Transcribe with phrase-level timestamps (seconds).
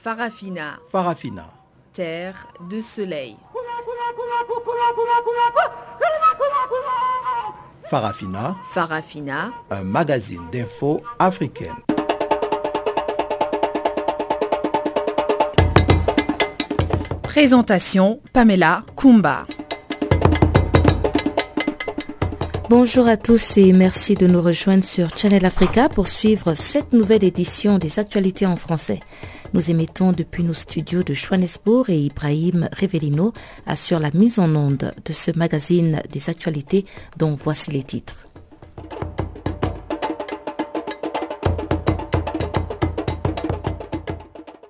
[0.00, 0.78] Farafina.
[0.92, 1.50] Farafina.
[1.92, 3.36] Terre de soleil.
[7.90, 8.56] Farafina.
[8.72, 9.50] Farafina.
[9.70, 11.74] Un magazine d'infos africaine.
[17.22, 19.46] Présentation Pamela Kumba.
[22.70, 27.24] Bonjour à tous et merci de nous rejoindre sur Channel Africa pour suivre cette nouvelle
[27.24, 29.00] édition des actualités en français.
[29.54, 33.32] Nous émettons depuis nos studios de Johannesburg et Ibrahim Revelino
[33.66, 36.84] assure la mise en onde de ce magazine des actualités
[37.16, 38.27] dont voici les titres.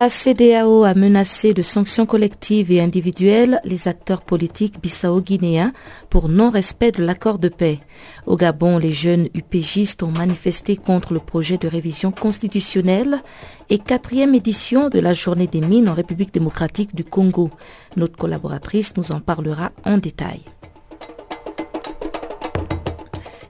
[0.01, 5.73] La CDAO a menacé de sanctions collectives et individuelles les acteurs politiques bissau-guinéens
[6.09, 7.80] pour non-respect de l'accord de paix.
[8.24, 13.24] Au Gabon, les jeunes UPGistes ont manifesté contre le projet de révision constitutionnelle
[13.71, 17.51] et quatrième édition de la journée des mines en République démocratique du Congo.
[17.96, 20.43] Notre collaboratrice nous en parlera en détail.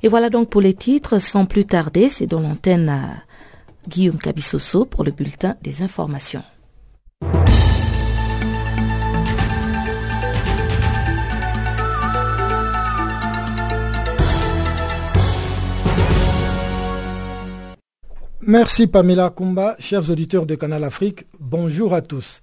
[0.03, 1.19] Et voilà donc pour les titres.
[1.19, 2.89] Sans plus tarder, c'est dans l'antenne
[3.89, 6.43] Guillaume Cabissoso pour le bulletin des informations.
[18.43, 22.41] Merci Pamela Kumba, chers auditeurs de Canal Afrique, bonjour à tous.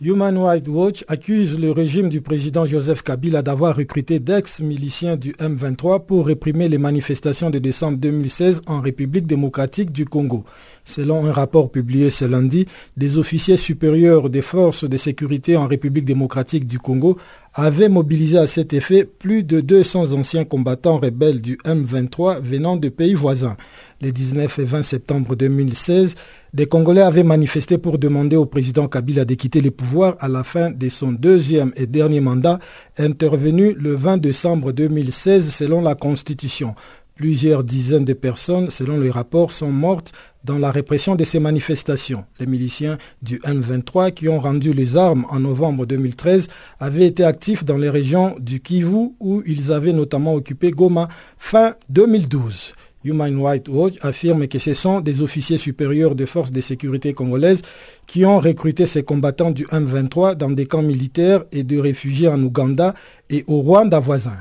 [0.00, 6.04] Human Rights Watch accuse le régime du président Joseph Kabila d'avoir recruté d'ex-miliciens du M23
[6.04, 10.44] pour réprimer les manifestations de décembre 2016 en République démocratique du Congo.
[10.84, 16.04] Selon un rapport publié ce lundi, des officiers supérieurs des forces de sécurité en République
[16.04, 17.18] démocratique du Congo
[17.54, 22.88] avaient mobilisé à cet effet plus de 200 anciens combattants rebelles du M23 venant de
[22.90, 23.56] pays voisins.
[24.00, 26.16] Les 19 et 20 septembre 2016,
[26.52, 30.44] des Congolais avaient manifesté pour demander au président Kabila de quitter les pouvoirs à la
[30.44, 32.58] fin de son deuxième et dernier mandat,
[32.98, 36.74] intervenu le 20 décembre 2016 selon la Constitution.
[37.14, 40.12] Plusieurs dizaines de personnes, selon les rapports, sont mortes
[40.44, 42.24] dans la répression de ces manifestations.
[42.38, 46.48] Les miliciens du M23 qui ont rendu les armes en novembre 2013
[46.80, 51.74] avaient été actifs dans les régions du Kivu où ils avaient notamment occupé Goma fin
[51.88, 52.74] 2012.
[53.04, 57.60] Human Rights Watch affirme que ce sont des officiers supérieurs des forces de sécurité congolaises
[58.06, 62.42] qui ont recruté ces combattants du M23 dans des camps militaires et de réfugiés en
[62.42, 62.94] Ouganda
[63.28, 64.38] et au Rwanda voisin.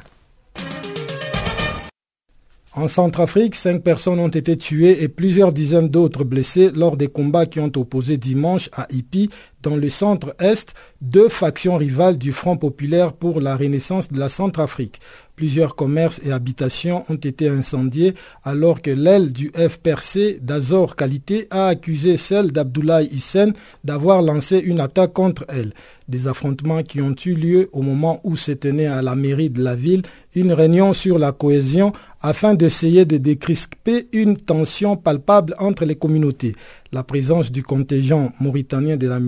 [2.76, 7.46] En Centrafrique, cinq personnes ont été tuées et plusieurs dizaines d'autres blessées lors des combats
[7.46, 9.30] qui ont opposé dimanche à Ipi,
[9.64, 15.00] dans le centre-est, deux factions rivales du Front populaire pour la renaissance de la Centrafrique.
[15.36, 18.14] Plusieurs commerces et habitations ont été incendiés
[18.44, 23.54] alors que l'aile du FPRC d'Azor Qualité a accusé celle d'Abdoulaye Hissène
[23.84, 25.74] d'avoir lancé une attaque contre elle.
[26.08, 29.64] Des affrontements qui ont eu lieu au moment où se tenait à la mairie de
[29.64, 30.04] la ville
[30.36, 36.54] une réunion sur la cohésion afin d'essayer de décrisper une tension palpable entre les communautés.
[36.94, 39.20] La présence du contingent mauritanien de la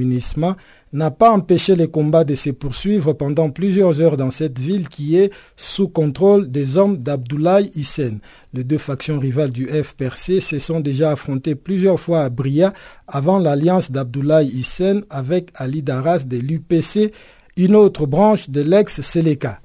[0.93, 5.17] n'a pas empêché les combats de se poursuivre pendant plusieurs heures dans cette ville qui
[5.17, 8.19] est sous contrôle des hommes d'Abdoulaye Hissène.
[8.53, 12.71] Les deux factions rivales du FPRC se sont déjà affrontées plusieurs fois à Bria
[13.07, 17.13] avant l'alliance d'Abdoulaye Hissène avec Ali Daras de l'UPC,
[17.57, 19.59] une autre branche de l'ex-Seleka.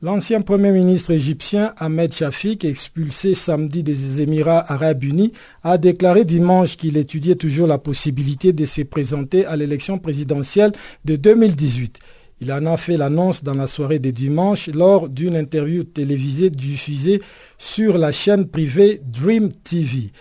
[0.00, 5.32] L'ancien Premier ministre égyptien Ahmed Shafik, expulsé samedi des Émirats arabes unis,
[5.64, 10.70] a déclaré dimanche qu'il étudiait toujours la possibilité de se présenter à l'élection présidentielle
[11.04, 11.98] de 2018.
[12.40, 17.20] Il en a fait l'annonce dans la soirée de dimanche lors d'une interview télévisée diffusée
[17.58, 20.12] sur la chaîne privée Dream TV.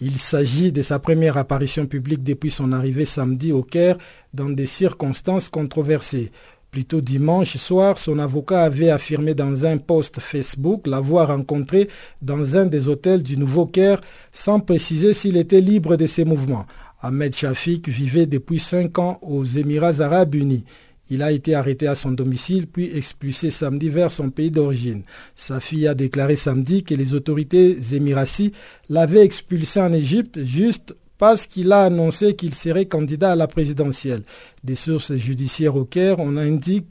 [0.00, 3.98] Il s'agit de sa première apparition publique depuis son arrivée samedi au Caire
[4.32, 6.30] dans des circonstances controversées.
[6.70, 11.88] Plus tôt dimanche soir, son avocat avait affirmé dans un post Facebook l'avoir rencontré
[12.20, 16.66] dans un des hôtels du Nouveau Caire sans préciser s'il était libre de ses mouvements.
[17.00, 20.64] Ahmed Shafik vivait depuis cinq ans aux Émirats arabes unis.
[21.10, 25.04] Il a été arrêté à son domicile puis expulsé samedi vers son pays d'origine.
[25.36, 28.52] Sa fille a déclaré samedi que les autorités émiraties
[28.90, 34.22] l'avaient expulsé en Égypte juste parce qu'il a annoncé qu'il serait candidat à la présidentielle.
[34.64, 36.86] Des sources judiciaires au Caire, on indique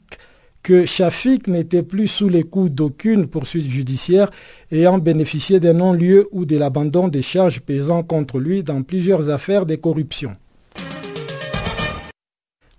[0.62, 4.30] que Shafik n'était plus sous les coups d'aucune poursuite judiciaire
[4.70, 9.64] ayant bénéficié d'un non-lieu ou de l'abandon des charges pesant contre lui dans plusieurs affaires
[9.64, 10.36] de corruption.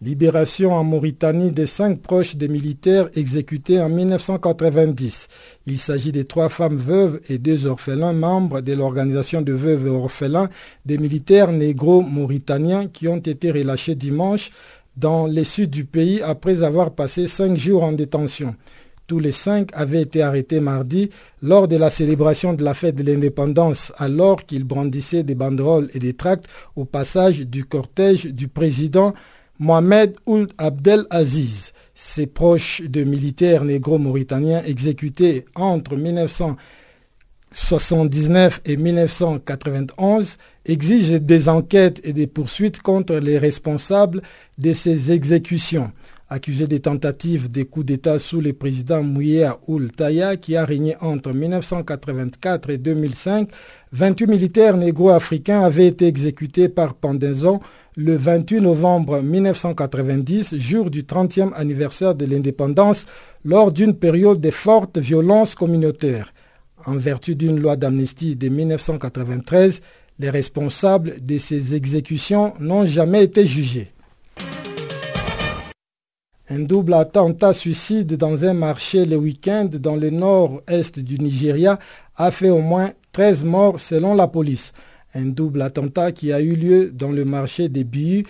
[0.02, 5.28] Libération en Mauritanie des cinq proches des militaires exécutés en 1990.
[5.68, 9.90] Il s'agit des trois femmes veuves et deux orphelins membres de l'organisation de veuves et
[9.90, 10.48] orphelins
[10.86, 14.52] des militaires négro-mauritaniens qui ont été relâchés dimanche
[14.96, 18.56] dans les sud du pays après avoir passé cinq jours en détention.
[19.06, 21.10] Tous les cinq avaient été arrêtés mardi
[21.42, 26.00] lors de la célébration de la fête de l'indépendance alors qu'ils brandissaient des banderoles et
[26.00, 26.46] des tracts
[26.78, 29.14] au passage du cortège du président
[29.60, 31.74] Mohamed Ould Abdel Aziz.
[31.94, 35.98] Ses proches de militaires négro-mauritaniens exécutés entre
[37.52, 44.22] 1979 et 1991 exigent des enquêtes et des poursuites contre les responsables
[44.58, 45.92] de ces exécutions.
[46.32, 50.96] Accusé des tentatives des coups d'État sous le président Mouya Ould Taya qui a régné
[51.02, 53.50] entre 1984 et 2005,
[53.94, 57.62] 28 militaires négro-africains avaient été exécutés par pendaison
[57.98, 63.08] le 28 novembre 1990, jour du 30e anniversaire de l'indépendance,
[63.44, 66.32] lors d'une période de fortes violences communautaires.
[66.86, 69.82] En vertu d'une loi d'amnistie de 1993,
[70.20, 73.92] les responsables de ces exécutions n'ont jamais été jugés.
[76.50, 81.78] Un double attentat suicide dans un marché le week-end dans le nord-est du Nigeria
[82.16, 84.74] a fait au moins 13 morts selon la police
[85.14, 88.24] un double attentat qui a eu lieu dans le marché des Billes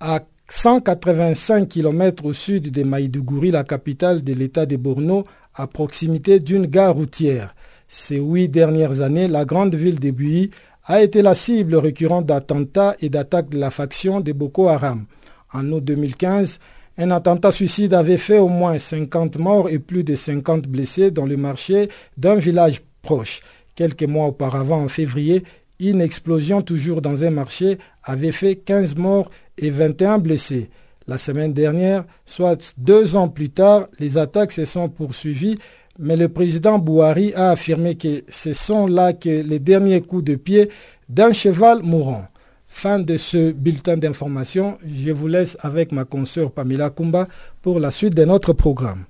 [0.00, 6.38] à 185 km au sud de Maïdougouri, la capitale de l'État de Borno, à proximité
[6.38, 7.54] d'une gare routière.
[7.88, 10.50] Ces huit dernières années, la grande ville de Buyi
[10.84, 15.06] a été la cible récurrente d'attentats et d'attaques de la faction de Boko Haram.
[15.52, 16.58] En août 2015,
[16.98, 21.26] un attentat suicide avait fait au moins 50 morts et plus de 50 blessés dans
[21.26, 23.40] le marché d'un village proche.
[23.74, 25.44] Quelques mois auparavant, en février,
[25.78, 30.70] une explosion toujours dans un marché avait fait 15 morts et 21 blessés.
[31.06, 35.58] La semaine dernière, soit deux ans plus tard, les attaques se sont poursuivies,
[35.98, 40.34] mais le président Bouhari a affirmé que ce sont là que les derniers coups de
[40.34, 40.70] pied
[41.08, 42.26] d'un cheval mourant.
[42.68, 44.76] Fin de ce bulletin d'information.
[44.86, 47.26] Je vous laisse avec ma consoeur Pamela Kumba
[47.62, 49.04] pour la suite de notre programme.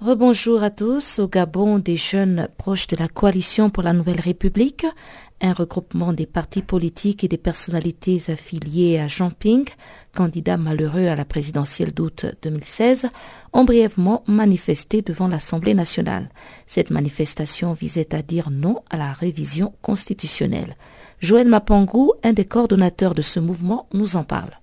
[0.00, 1.18] Rebonjour à tous.
[1.18, 4.86] Au Gabon, des jeunes proches de la coalition pour la Nouvelle République
[5.40, 9.68] un regroupement des partis politiques et des personnalités affiliées à Jean Ping,
[10.14, 13.08] candidat malheureux à la présidentielle d'août 2016,
[13.52, 16.30] ont brièvement manifesté devant l'Assemblée nationale.
[16.66, 20.76] Cette manifestation visait à dire non à la révision constitutionnelle.
[21.20, 24.58] Joël Mapangou, un des coordonnateurs de ce mouvement, nous en parle.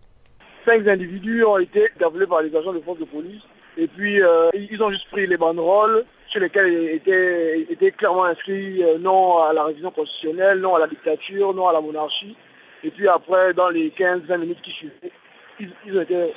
[0.66, 3.42] Cinq individus ont été interpellés par les agents de force de police
[3.78, 8.84] et puis euh, ils ont juste pris les banderoles sur lesquels était, était clairement inscrit
[8.84, 12.36] euh, non à la révision constitutionnelle, non à la dictature, non à la monarchie.
[12.84, 15.12] Et puis après, dans les 15-20 minutes qui suivaient,
[15.60, 16.34] ils, ont été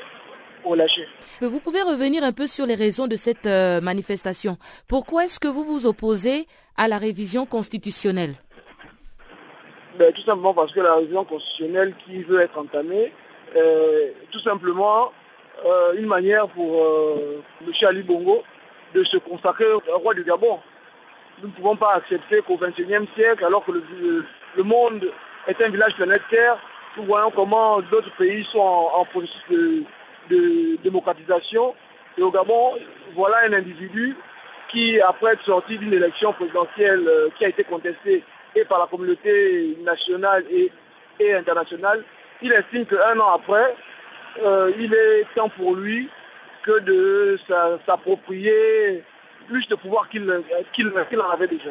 [0.64, 1.06] relâchés.
[1.40, 4.56] Vous pouvez revenir un peu sur les raisons de cette euh, manifestation.
[4.88, 8.34] Pourquoi est-ce que vous vous opposez à la révision constitutionnelle?
[9.98, 13.12] Ben, Tout simplement parce que la révision constitutionnelle qui veut être entamée,
[13.56, 15.12] euh, tout simplement
[15.96, 16.86] une manière pour
[17.66, 17.72] M.
[17.88, 18.44] Ali Bongo
[18.94, 20.60] de se consacrer au roi du Gabon.
[21.42, 25.10] Nous ne pouvons pas accepter qu'au XXIe siècle, alors que le, monde
[25.46, 26.58] est un village planétaire,
[26.96, 29.42] nous voyons comment d'autres pays sont en, processus
[30.30, 31.74] de, démocratisation.
[32.16, 32.78] Et au Gabon,
[33.14, 34.16] voilà un individu
[34.68, 38.86] qui, après être sorti d'une élection présidentielle euh, qui a été contestée et par la
[38.86, 40.72] communauté nationale et,
[41.34, 42.02] internationale,
[42.42, 43.74] il estime qu'un an après,
[44.44, 46.08] euh, il est temps pour lui
[46.62, 47.38] que de
[47.86, 49.02] s'approprier
[49.46, 51.70] plus de pouvoir qu'il en avait déjà.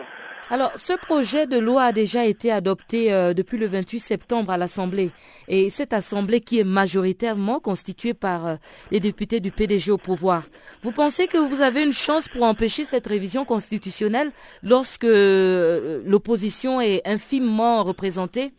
[0.52, 4.58] Alors, ce projet de loi a déjà été adopté euh, depuis le 28 septembre à
[4.58, 5.10] l'Assemblée.
[5.48, 8.56] Et cette Assemblée qui est majoritairement constituée par euh,
[8.92, 10.44] les députés du PDG au pouvoir.
[10.84, 14.32] Vous pensez que vous avez une chance pour empêcher cette révision constitutionnelle
[14.62, 18.54] lorsque euh, l'opposition est infimement représentée?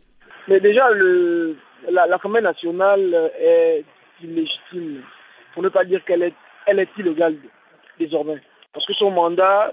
[0.49, 0.89] Mais déjà,
[1.89, 3.83] l'Assemblée nationale est
[4.21, 5.03] illégitime,
[5.53, 6.33] pour ne pas dire qu'elle est,
[6.65, 7.35] elle est illégale
[7.99, 8.41] désormais.
[8.73, 9.71] Parce que son mandat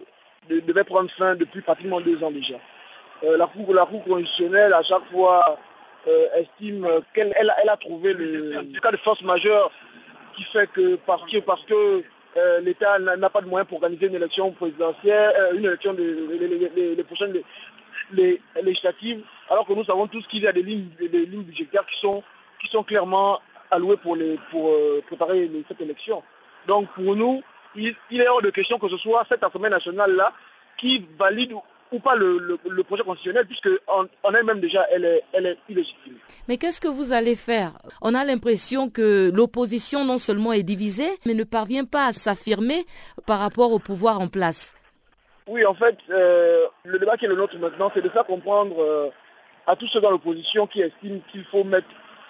[0.48, 2.56] devait prendre fin depuis pratiquement deux ans déjà.
[3.24, 5.42] Euh, la, cour, la constitutionnelle, à chaque fois,
[6.06, 9.70] euh, estime qu'elle elle, a trouvé le, cas de force majeure
[10.36, 12.02] qui fait que parce que, parce que
[12.36, 16.12] euh, l'État n'a pas de moyens pour organiser une élection présidentielle, une élection des
[16.96, 17.32] les, prochaines
[18.62, 21.98] législatives, alors que nous savons tous qu'il y a des lignes, des, lignes budgétaires qui
[21.98, 22.22] sont,
[22.60, 24.70] qui sont clairement allouées pour, les, pour
[25.06, 26.22] préparer cette élection.
[26.66, 27.42] Donc pour nous,
[27.76, 30.32] il, est hors de question que ce soit cette Assemblée nationale-là
[30.76, 31.52] qui valide
[31.92, 36.14] ou pas le, projet constitutionnel, puisque en, elle-même déjà, elle est, elle est illégitime.
[36.48, 37.72] Mais qu'est-ce que vous allez faire?
[38.02, 42.84] On a l'impression que l'opposition non seulement est divisée, mais ne parvient pas à s'affirmer
[43.26, 44.74] par rapport au pouvoir en place.
[45.46, 48.76] Oui, en fait, euh, le débat qui est le nôtre maintenant, c'est de faire comprendre
[48.80, 49.10] euh,
[49.66, 51.86] à tous ceux dans l'opposition qui estiment qu'il faut mettre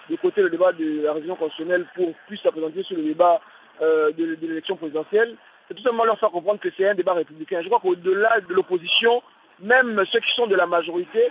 [0.09, 3.39] de côté le débat de la révision constitutionnelle pour plus se présenter sur le débat
[3.81, 7.61] euh, de, l'élection présidentielle, c'est tout simplement leur faire comprendre que c'est un débat républicain.
[7.61, 9.23] Je crois qu'au-delà de l'opposition,
[9.61, 11.29] même ceux qui sont de la majorité,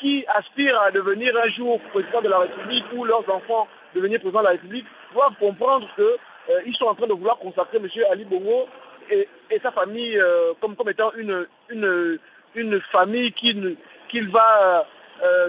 [0.00, 4.40] qui aspirent à devenir un jour président de la République ou leurs enfants devenir président
[4.40, 7.88] de la République, doivent comprendre qu'ils sont en train de vouloir consacrer M.
[8.10, 8.68] Ali Bongo
[9.10, 9.28] et,
[9.62, 12.18] sa famille euh, comme, étant une, une,
[12.54, 14.86] une famille qu'il va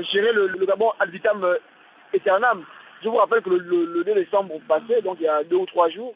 [0.01, 1.45] gérer le, Gabon ad vitam
[2.13, 2.63] aeternam.
[3.03, 5.65] Je vous rappelle que le, le, 2 décembre passé, donc il y a deux ou
[5.65, 6.15] trois jours,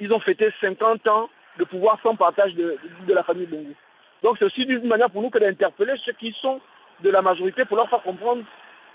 [0.00, 3.72] ils ont fêté 50 ans de pouvoir sans partage de, la famille Bongo.
[4.22, 6.60] Donc c'est aussi une manière pour nous que d'interpeller ceux qui sont
[7.02, 8.42] de la majorité pour leur faire comprendre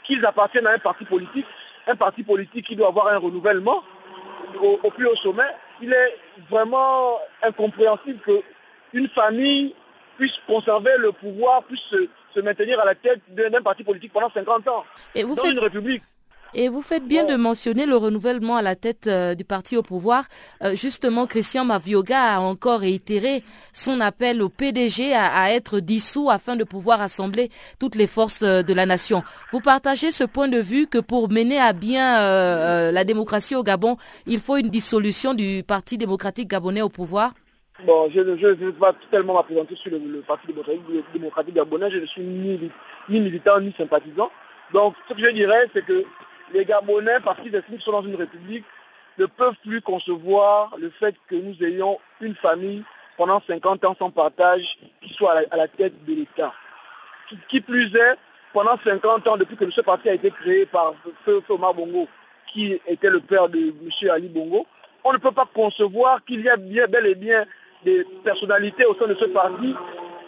[0.03, 1.45] qu'ils appartiennent à un parti politique,
[1.87, 3.83] un parti politique qui doit avoir un renouvellement
[4.61, 5.43] au, plus haut sommet.
[5.83, 6.17] Il est
[6.49, 9.75] vraiment incompréhensible qu'une famille
[10.17, 14.67] puisse conserver le pouvoir, puisse se, maintenir à la tête d'un parti politique pendant 50
[14.69, 14.85] ans.
[15.13, 16.03] Et vous dans une république.
[16.55, 19.81] Et vous faites bien de mentionner le renouvellement à la tête euh, du parti au
[19.81, 20.25] pouvoir.
[20.63, 23.43] Euh, justement, Christian Mavioga a encore réitéré
[23.73, 28.61] son appel au PDG à, être dissous afin de pouvoir assembler toutes les forces euh,
[28.61, 29.23] de la nation.
[29.51, 32.13] Vous partagez ce point de vue que pour mener à bien
[32.91, 37.33] la démocratie au Gabon, il faut une dissolution du Parti démocratique gabonais au pouvoir?
[37.85, 40.47] Bon, je ne vais pas tellement m'appréhender sur le, Parti
[41.13, 41.89] démocratique, gabonais.
[41.89, 42.59] Je ne suis ni,
[43.09, 44.29] ni militant ni sympathisant.
[44.73, 46.03] Donc, ce que je dirais, c'est que
[46.53, 48.65] les Gabonais, parce qu'ils estiment qu'ils sont dans une république,
[49.17, 52.83] ne peuvent plus concevoir le fait que nous ayons une famille
[53.17, 56.53] pendant 50 ans sans partage qui soit à la, tête de l'État.
[57.47, 58.17] Qui, plus est,
[58.53, 60.93] pendant 50 ans, depuis que ce parti a été créé par
[61.49, 62.07] Omar Bongo,
[62.47, 64.09] qui était le père de M.
[64.11, 64.65] Ali Bongo,
[65.03, 67.45] on ne peut pas concevoir qu'il y a bien, bel et bien
[67.83, 69.75] des personnalités au sein de ce parti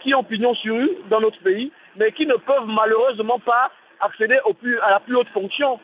[0.02, 4.38] qui ont pignon sur eux dans notre pays, mais qui ne peuvent malheureusement pas accéder
[4.82, 5.80] à la plus haute fonction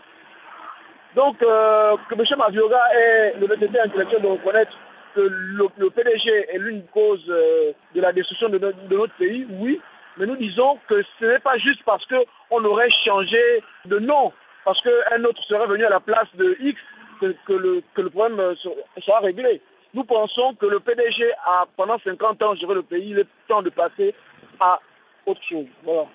[1.15, 2.25] donc, euh, que M.
[2.39, 4.73] Mavioga ait l'honnêteté intellectuelle de reconnaître
[5.15, 9.81] que le, PDG est l'une cause euh, de la destruction de notre, pays, oui,
[10.17, 14.33] mais nous disons que ce n'est pas juste parce qu'on aurait changé de nom,
[14.65, 16.81] parce qu'un autre serait venu à la place de X
[17.21, 18.55] que, le, problème euh,
[18.99, 19.61] sera réglé.
[19.95, 23.61] Nous pensons que le PDG a pendant 50 ans géré le pays, il est temps
[23.61, 24.15] de passer
[24.59, 24.81] à
[25.27, 25.67] autre chose.
[25.85, 26.07] Voilà.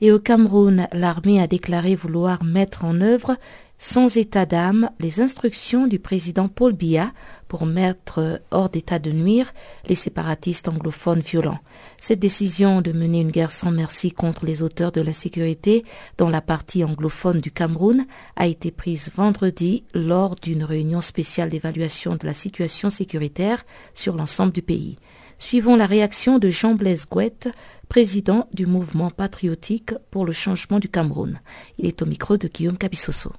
[0.00, 3.36] Et au Cameroun, l'armée a déclaré vouloir mettre en œuvre
[3.78, 7.12] sans état d'âme les instructions du président Paul Biya
[7.48, 9.52] pour mettre hors d'état de nuire
[9.86, 11.58] les séparatistes anglophones violents.
[12.00, 15.84] Cette décision de mener une guerre sans merci contre les auteurs de la sécurité
[16.16, 22.16] dans la partie anglophone du Cameroun a été prise vendredi lors d'une réunion spéciale d'évaluation
[22.16, 24.96] de la situation sécuritaire sur l'ensemble du pays.
[25.44, 27.50] Suivons la réaction de Jean-Blaise Gouette,
[27.90, 31.38] président du mouvement patriotique pour le changement du Cameroun.
[31.76, 33.30] Il est au micro de Guillaume Cabissoso.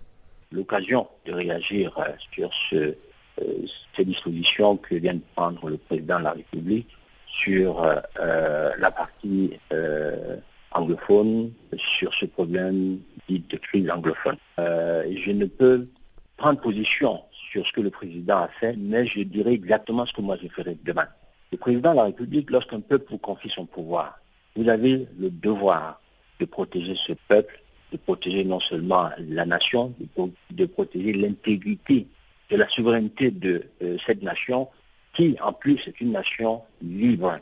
[0.51, 2.91] L'occasion de réagir euh, sur euh,
[3.97, 6.95] ces dispositions que vient de prendre le président de la République
[7.25, 9.59] sur euh, la partie
[10.73, 14.37] anglophone, sur ce problème dit de crise anglophone.
[14.59, 15.87] je ne peux
[16.37, 20.21] prendre position sur ce que le président a fait, mais je dirais exactement ce que
[20.21, 21.07] moi je ferai demain.
[21.55, 24.19] Le président de la République, lorsqu'un peuple vous confie son pouvoir,
[24.57, 26.01] vous avez le devoir
[26.41, 27.61] de protéger ce peuple,
[27.93, 29.93] de protéger non seulement la nation,
[30.51, 32.07] de, protéger l'intégrité
[32.49, 34.67] de la souveraineté de euh, cette nation
[35.13, 37.35] qui, en plus, est une nation libre,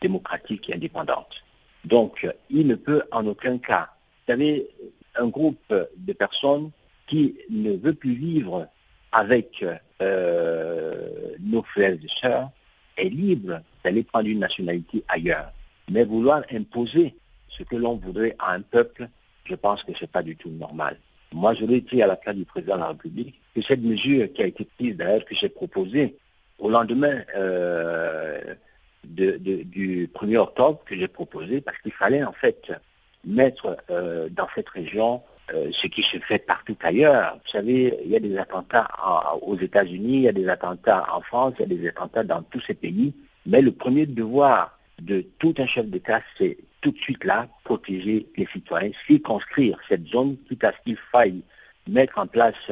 [0.00, 1.44] démocratique et indépendante.
[1.84, 3.90] Donc, il ne peut en aucun cas,
[4.26, 4.70] vous savez,
[5.16, 6.70] un groupe de personnes
[7.06, 8.68] qui ne veut plus vivre
[9.12, 9.62] avec
[10.00, 11.08] euh,
[11.40, 12.50] nos frères et sœurs
[13.00, 15.52] est libre d'aller prendre une nationalité ailleurs.
[15.90, 17.14] Mais vouloir imposer
[17.48, 19.08] ce que l'on voudrait à un peuple,
[19.44, 20.98] je pense que ce n'est pas du tout normal.
[21.32, 24.32] Moi, je l'ai été à la place du président de la République que cette mesure
[24.32, 26.16] qui a été prise, d'ailleurs, que j'ai proposée
[26.58, 28.54] au lendemain euh,
[29.04, 32.72] du 1er octobre, que j'ai proposé, parce qu'il fallait en fait
[33.24, 35.22] mettre euh, dans cette région
[35.54, 37.38] euh, ce qui se fait partout ailleurs.
[37.44, 38.88] Vous savez, il y a des attentats
[39.42, 42.42] aux États-Unis, il y a des attentats en France, il y a des attentats dans
[42.42, 43.14] tous ces pays.
[43.46, 48.26] Mais le premier devoir de tout un chef d'État, c'est tout de suite là, protéger
[48.36, 51.42] les citoyens, circonscrire cette zone, quitte à ce qu'il faille
[51.88, 52.70] mettre en place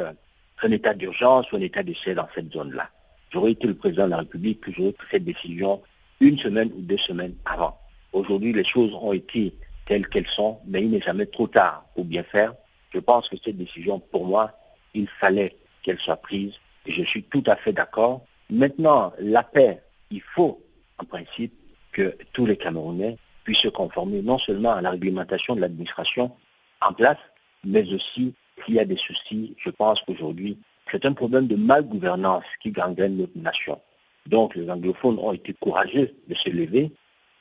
[0.63, 2.91] un état d'urgence ou un état de siège dans cette zone-là.
[3.31, 5.83] J'aurais été le président de la République, que j'aurais pris cette décision
[6.21, 7.79] une semaine ou deux semaines avant.
[8.13, 9.55] Aujourd'hui, les choses ont été
[9.87, 12.55] telles qu'elles sont, mais il n'est jamais trop tard pour bien faire.
[12.91, 14.53] Je pense que cette décision, pour moi,
[14.95, 16.55] il fallait qu'elle soit prise
[16.87, 18.25] et je suis tout à fait d'accord.
[18.51, 20.63] Maintenant, la paix, il faut,
[20.99, 21.53] en principe,
[21.93, 26.33] que tous les Camerounais puissent se conformer non seulement à la réglementation de l'administration
[26.81, 27.19] en place,
[27.65, 30.59] mais aussi s'il y a des soucis, je pense qu'aujourd'hui,
[30.91, 33.81] c'est un problème de mal-gouvernance qui gangrène notre nation.
[34.27, 36.93] Donc les anglophones ont été courageux de se lever.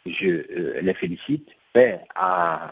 [0.06, 1.50] Je euh, les félicite.
[1.74, 2.00] Paix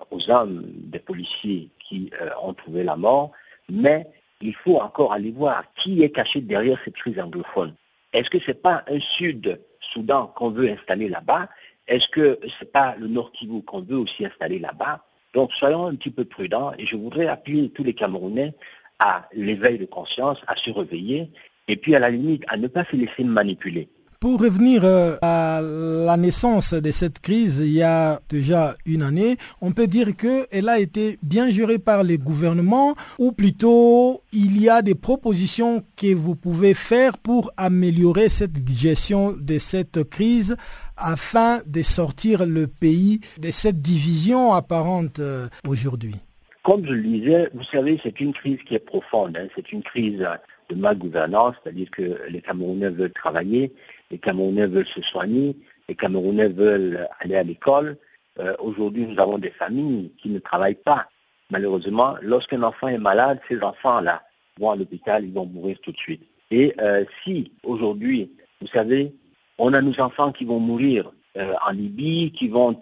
[0.09, 3.31] aux âmes des policiers qui euh, ont trouvé la mort.
[3.69, 4.07] Mais
[4.41, 7.73] il faut encore aller voir qui est caché derrière cette crise anglophone.
[8.13, 11.49] Est-ce que ce n'est pas un Sud-Soudan qu'on veut installer là-bas?
[11.87, 15.05] Est-ce que ce n'est pas le Nord Kivu qu'on veut aussi installer là-bas?
[15.33, 18.53] Donc soyons un petit peu prudents et je voudrais appeler tous les Camerounais
[18.99, 21.29] à l'éveil de conscience, à se réveiller
[21.67, 23.89] et puis à la limite à ne pas se laisser manipuler.
[24.25, 29.37] Pour revenir euh, à la naissance de cette crise il y a déjà une année,
[29.61, 34.67] on peut dire qu'elle a été bien gérée par les gouvernements ou plutôt il y
[34.67, 40.57] a des propositions que vous pouvez faire pour améliorer cette gestion de cette crise
[40.97, 46.15] afin de sortir le pays de cette division apparente euh, aujourd'hui.
[46.63, 49.37] Comme je le disais, vous savez, c'est une crise qui est profonde.
[49.37, 49.45] Hein.
[49.55, 50.27] C'est une crise
[50.69, 53.71] de mal gouvernance, c'est-à-dire que les Camerounais veulent travailler,
[54.15, 55.57] les Camerounais veulent se soigner,
[55.89, 57.97] les Camerounais veulent aller à l'école.
[58.39, 61.09] Euh, aujourd'hui, nous avons des familles qui ne travaillent pas.
[61.51, 64.23] Malheureusement, lorsqu'un enfant est malade, ces enfants-là
[64.57, 66.23] vont à l'hôpital, ils vont mourir tout de suite.
[66.49, 69.13] Et euh, si aujourd'hui, vous savez,
[69.57, 72.79] on a nos enfants qui vont mourir euh, en Libye, qui vont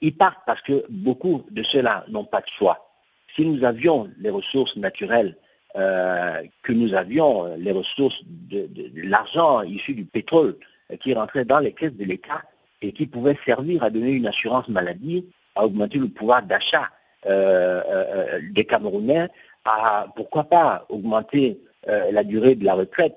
[0.00, 2.90] ils partent parce que beaucoup de ceux-là n'ont pas de choix.
[3.36, 5.36] Si nous avions les ressources naturelles
[5.76, 10.56] euh, que nous avions, les ressources de, l'argent issu du pétrole
[10.92, 12.42] euh, qui rentrait dans les caisses de l'État
[12.82, 16.90] et qui pouvait servir à donner une assurance maladie, à augmenter le pouvoir d'achat
[17.26, 19.28] euh, des Camerounais,
[19.64, 23.16] à pourquoi pas augmenter la durée de la retraite,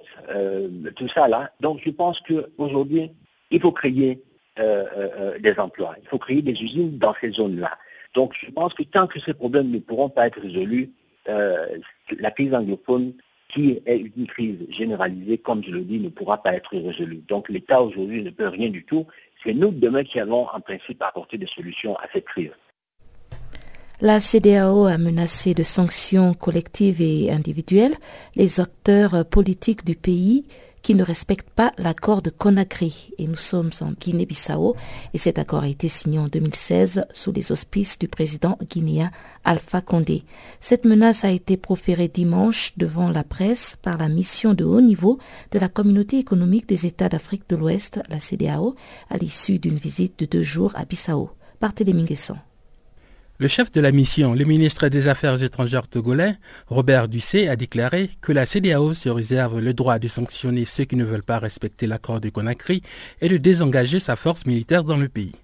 [0.97, 1.51] tout ça là.
[1.61, 3.11] Donc je pense qu'aujourd'hui,
[3.49, 4.21] il faut créer
[4.59, 5.95] euh, euh, euh, des emplois.
[6.01, 7.77] Il faut créer des usines dans ces zones-là.
[8.15, 10.89] Donc je pense que tant que ces problèmes ne pourront pas être résolus,
[11.27, 13.13] la crise anglophone,
[13.49, 17.23] qui est une crise généralisée, comme je le dis, ne pourra pas être résolue.
[17.27, 19.05] Donc l'État aujourd'hui ne peut rien du tout.
[19.43, 22.51] C'est nous demain qui allons en principe apporter des solutions à cette crise.
[23.99, 27.95] La CDAO a menacé de sanctions collectives et individuelles
[28.35, 30.45] les acteurs politiques du pays
[30.81, 33.11] qui ne respectent pas l'accord de Conakry.
[33.17, 34.75] Et nous sommes en Guinée-Bissau
[35.13, 39.11] et cet accord a été signé en 2016 sous les auspices du président guinéen
[39.43, 40.23] Alpha Condé.
[40.59, 45.19] Cette menace a été proférée dimanche devant la presse par la mission de haut niveau
[45.51, 48.75] de la communauté économique des États d'Afrique de l'Ouest, la CDAO,
[49.09, 51.29] à l'issue d'une visite de deux jours à Bissau.
[51.59, 52.37] Barthélémy Guesson.
[53.39, 56.33] Le chef de la mission, le ministre des Affaires étrangères togolais,
[56.65, 60.95] Robert Ducé, a déclaré que la CDAO se réserve le droit de sanctionner ceux qui
[60.95, 62.81] ne veulent pas respecter l'accord de Conakry
[63.21, 65.35] et de désengager sa force militaire dans le pays.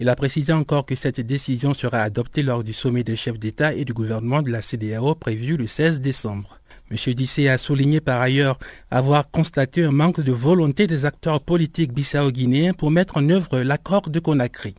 [0.00, 3.72] Il a précisé encore que cette décision sera adoptée lors du sommet des chefs d'État
[3.72, 6.60] et du gouvernement de la CDAO prévu le 16 décembre.
[6.90, 7.14] M.
[7.14, 8.58] Dissé a souligné par ailleurs
[8.90, 14.10] avoir constaté un manque de volonté des acteurs politiques bissau-guinéens pour mettre en œuvre l'accord
[14.10, 14.74] de Conakry.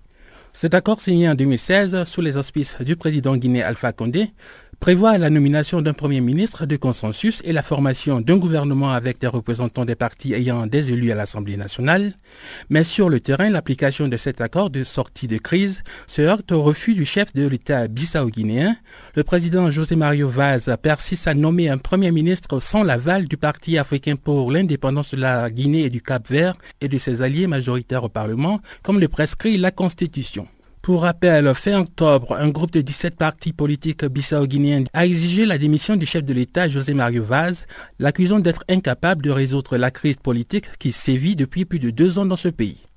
[0.53, 4.31] Cet accord signé en 2016 sous les auspices du président guinéen Alpha Condé
[4.81, 9.27] prévoit la nomination d'un Premier ministre de consensus et la formation d'un gouvernement avec des
[9.27, 12.13] représentants des partis ayant des élus à l'Assemblée nationale.
[12.71, 16.63] Mais sur le terrain, l'application de cet accord de sortie de crise se heurte au
[16.63, 18.75] refus du chef de l'État bissau-guinéen.
[19.13, 23.77] Le président José Mario Vaz persiste à nommer un Premier ministre sans l'aval du Parti
[23.77, 28.09] africain pour l'indépendance de la Guinée et du Cap-Vert et de ses alliés majoritaires au
[28.09, 30.47] Parlement, comme le prescrit la Constitution.
[30.81, 35.95] Pour rappel, fin octobre, un groupe de 17 partis politiques bissau-guinéens a exigé la démission
[35.95, 37.67] du chef de l'État José Mario Vaz,
[37.99, 42.25] l'accusant d'être incapable de résoudre la crise politique qui sévit depuis plus de deux ans
[42.25, 42.87] dans ce pays.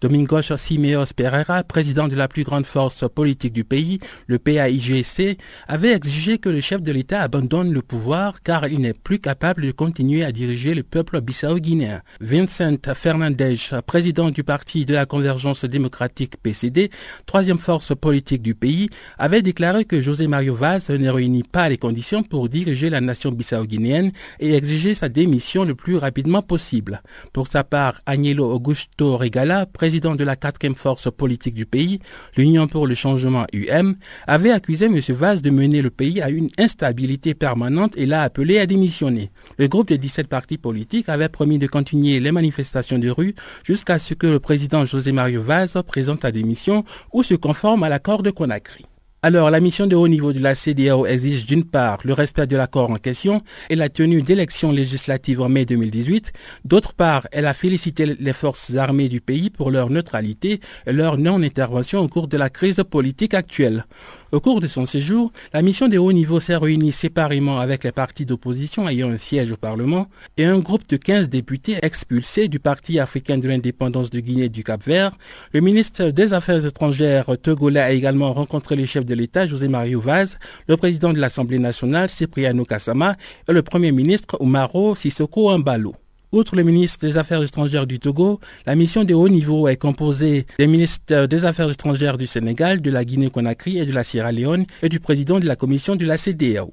[0.00, 5.92] Domingos Simeos Pereira, président de la plus grande force politique du pays, le PAIGC, avait
[5.92, 9.72] exigé que le chef de l'État abandonne le pouvoir car il n'est plus capable de
[9.72, 12.02] continuer à diriger le peuple bissau-guinéen.
[12.20, 13.56] Vincent Fernandez,
[13.86, 16.90] président du parti de la Convergence démocratique PCD,
[17.26, 21.78] troisième force politique du pays, avait déclaré que José Mario Vaz ne réunit pas les
[21.78, 27.02] conditions pour diriger la nation bissau-guinéenne et exiger sa démission le plus rapidement possible.
[27.32, 32.00] Pour sa part, Agnello Augusto Regala, président de la quatrième force politique du pays,
[32.36, 33.94] l'Union pour le changement UM,
[34.26, 34.98] avait accusé M.
[35.10, 39.30] Vaz de mener le pays à une instabilité permanente et l'a appelé à démissionner.
[39.58, 43.98] Le groupe des 17 partis politiques avait promis de continuer les manifestations de rue jusqu'à
[43.98, 48.22] ce que le président José Mario Vaz présente sa démission ou se conforme à l'accord
[48.22, 48.86] de Conakry.
[49.26, 52.58] Alors, la mission de haut niveau de la CDAO exige d'une part le respect de
[52.58, 56.34] l'accord en question et la tenue d'élections législatives en mai 2018.
[56.66, 61.16] D'autre part, elle a félicité les forces armées du pays pour leur neutralité et leur
[61.16, 63.86] non-intervention au cours de la crise politique actuelle.
[64.32, 67.92] Au cours de son séjour, la mission de haut niveau s'est réunie séparément avec les
[67.92, 72.58] partis d'opposition ayant un siège au Parlement et un groupe de 15 députés expulsés du
[72.58, 75.12] Parti africain de l'indépendance de Guinée du Cap-Vert.
[75.52, 80.00] Le ministre des Affaires étrangères togolais a également rencontré les chefs de l'État José Mario
[80.00, 83.16] Vaz, le président de l'Assemblée nationale Cipriano Kassama
[83.48, 85.94] et le premier ministre Umaro Sissoko Ambalo.
[86.34, 90.46] Outre le ministre des Affaires étrangères du Togo, la mission de haut niveau est composée
[90.58, 94.66] des ministres des Affaires étrangères du Sénégal, de la Guinée-Conakry et de la Sierra Leone
[94.82, 96.72] et du président de la commission de la CDAO.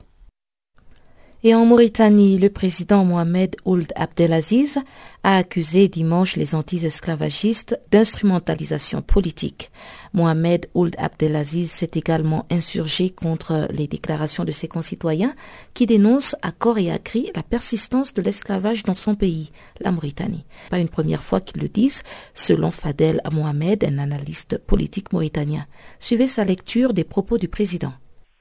[1.43, 4.77] Et en Mauritanie, le président Mohamed Ould Abdelaziz
[5.23, 9.71] a accusé dimanche les anti-esclavagistes d'instrumentalisation politique.
[10.13, 15.33] Mohamed Ould Abdelaziz s'est également insurgé contre les déclarations de ses concitoyens
[15.73, 19.91] qui dénoncent à corps et à cri la persistance de l'esclavage dans son pays, la
[19.91, 20.45] Mauritanie.
[20.69, 22.03] Pas une première fois qu'ils le disent,
[22.35, 25.65] selon Fadel Mohamed, un analyste politique mauritanien.
[25.97, 27.93] Suivez sa lecture des propos du président.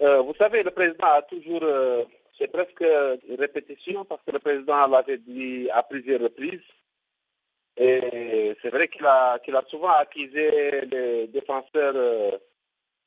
[0.02, 1.60] Euh, vous savez, le président a toujours...
[1.62, 2.04] Euh,
[2.40, 2.84] c'est presque
[3.28, 6.60] une répétition parce que le président l'avait dit à plusieurs reprises.
[7.76, 12.32] Et c'est vrai qu'il a, qu'il a souvent accusé les défenseurs euh,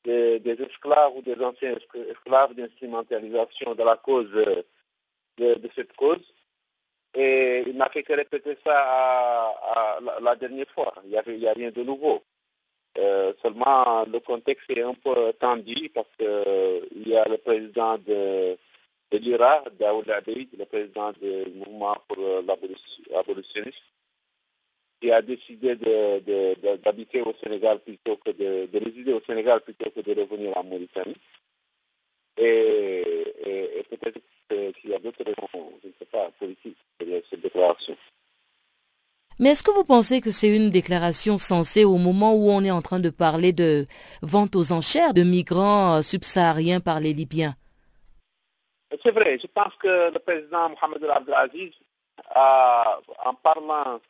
[0.04, 1.74] des, esclaves ou des anciens
[2.10, 4.30] esclaves d'instrumentalisation de la cause
[5.36, 6.24] de, cette cause.
[7.14, 10.94] Et il n'a fait que répéter ça à, la, dernière fois.
[11.04, 12.22] Il n'y a, rien de nouveau.
[12.98, 18.56] Euh, seulement le contexte est un peu tendu parce qu'il y a le président de,
[19.18, 23.78] de l'IRA, Daoud Abeid, le président du mouvement pour euh, l'abolitionnisme,
[25.00, 30.20] qui a décidé d'habiter au Sénégal plutôt que de, résider au Sénégal plutôt que de
[30.20, 31.16] revenir en Mauritanie.
[32.36, 34.18] Et, peut-être
[34.80, 37.96] qu'il y a d'autres raisons, je ne sais pas, politiques derrière cette déclaration.
[39.38, 42.70] Mais est-ce que vous pensez que c'est une déclaration censée au moment où on est
[42.70, 43.86] en train de parler de
[44.22, 47.56] vente aux enchères de migrants euh, subsahariens par les Libyens?
[49.02, 51.72] C'est vrai, je pense que le président Mohamed Abdelaziz,
[52.34, 54.00] en parlant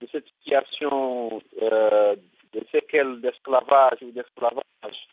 [0.00, 2.16] de cette situation euh,
[2.52, 5.08] de séquelles d'esclavage ou d'esclavage,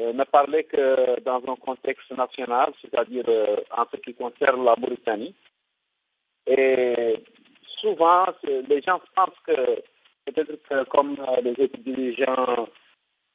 [0.00, 4.74] euh, ne parlait que dans un contexte national, c'est-à-dire euh, en ce qui concerne la
[4.76, 5.34] Mauritanie.
[6.46, 7.24] Et
[7.62, 9.82] souvent, les gens pensent que
[10.24, 12.68] peut-être que comme les autres dirigeants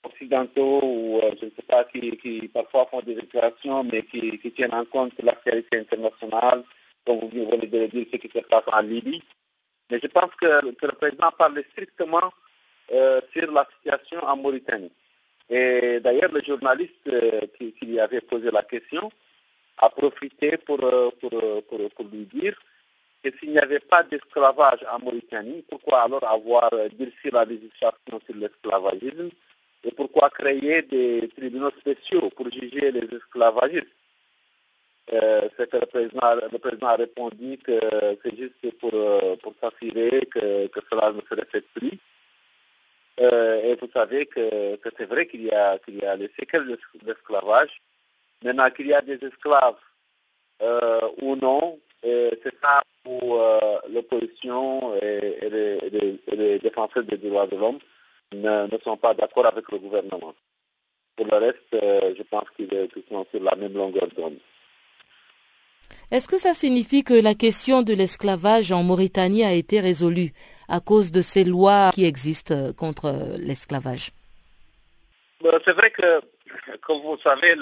[0.04, 4.74] occidentaux ou euh, je ne sais pas, qui, parfois font des déclarations, mais qui, tiennent
[4.74, 6.64] en compte l'actualité internationale,
[7.06, 9.24] comme vous venez de le dire, ce qui se passe en Libye.
[9.90, 12.32] Mais je pense que, le président parle strictement
[12.92, 14.92] euh, sur la situation en Mauritanie.
[15.50, 19.12] Et d'ailleurs, le journaliste euh, qui, lui avait posé la question
[19.78, 20.78] a profité pour,
[21.20, 22.54] pour, lui dire
[23.24, 28.36] que s'il n'y avait pas d'esclavage en Mauritanie, pourquoi alors avoir durci la législation sur
[28.36, 29.30] l'esclavagisme?
[29.84, 33.88] Et pourquoi créer des tribunaux spéciaux pour juger les esclavagistes
[35.14, 37.80] euh, C'est que le président, a répondu que
[38.24, 41.98] c'est juste pour, euh, pour s'assurer que, cela ne se répète plus.
[43.18, 47.82] et vous savez que, c'est vrai qu'il y a, y a les séquelles d'esclavage.
[48.44, 49.76] Maintenant qu'il y a des esclaves
[51.22, 53.36] ou non, c'est ça où
[53.90, 55.50] l'opposition et,
[56.38, 57.80] les, défenseurs des droits de l'homme
[58.34, 60.34] ne, sont pas d'accord avec le gouvernement.
[61.16, 62.70] Pour le reste, je pense qu'ils
[63.10, 64.38] sont sur la même longueur d'onde.
[66.10, 70.34] Est-ce que ça signifie que la question de l'esclavage en Mauritanie a été résolue
[70.68, 74.12] à cause de ces lois qui existent contre l'esclavage?
[75.42, 76.22] Ben, C'est vrai que,
[76.82, 77.56] comme vous savez,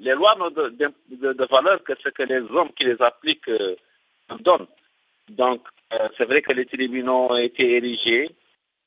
[0.00, 3.76] les lois de, valeur que ce que les hommes qui les appliquent euh,
[4.40, 4.66] donnent.
[5.28, 5.60] Donc,
[5.92, 8.30] euh, c'est vrai que les tribunaux ont été érigés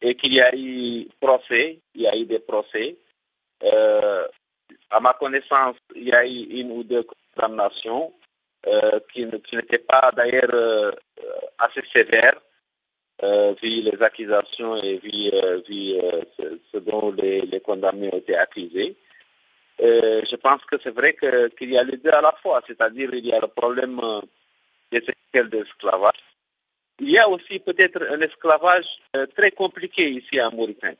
[0.01, 2.97] et qu'il y a eu procès, il y a eu des procès.
[3.63, 4.27] Euh,
[4.89, 8.13] à ma connaissance, il y a eu une ou deux condamnations
[9.13, 10.93] qui, n'étaient pas d'ailleurs
[11.57, 12.39] assez sévères
[13.61, 15.31] vu les accusations et vu,
[16.71, 18.95] ce, dont les, condamnés ont été accusés.
[19.79, 23.25] je pense que c'est vrai qu'il y a les deux à la fois, c'est-à-dire il
[23.25, 23.99] y a le problème
[24.91, 26.30] des séquelles d'esclavage.
[27.03, 28.85] Il y a aussi peut-être un esclavage
[29.35, 30.97] très compliqué ici en Mauritanie.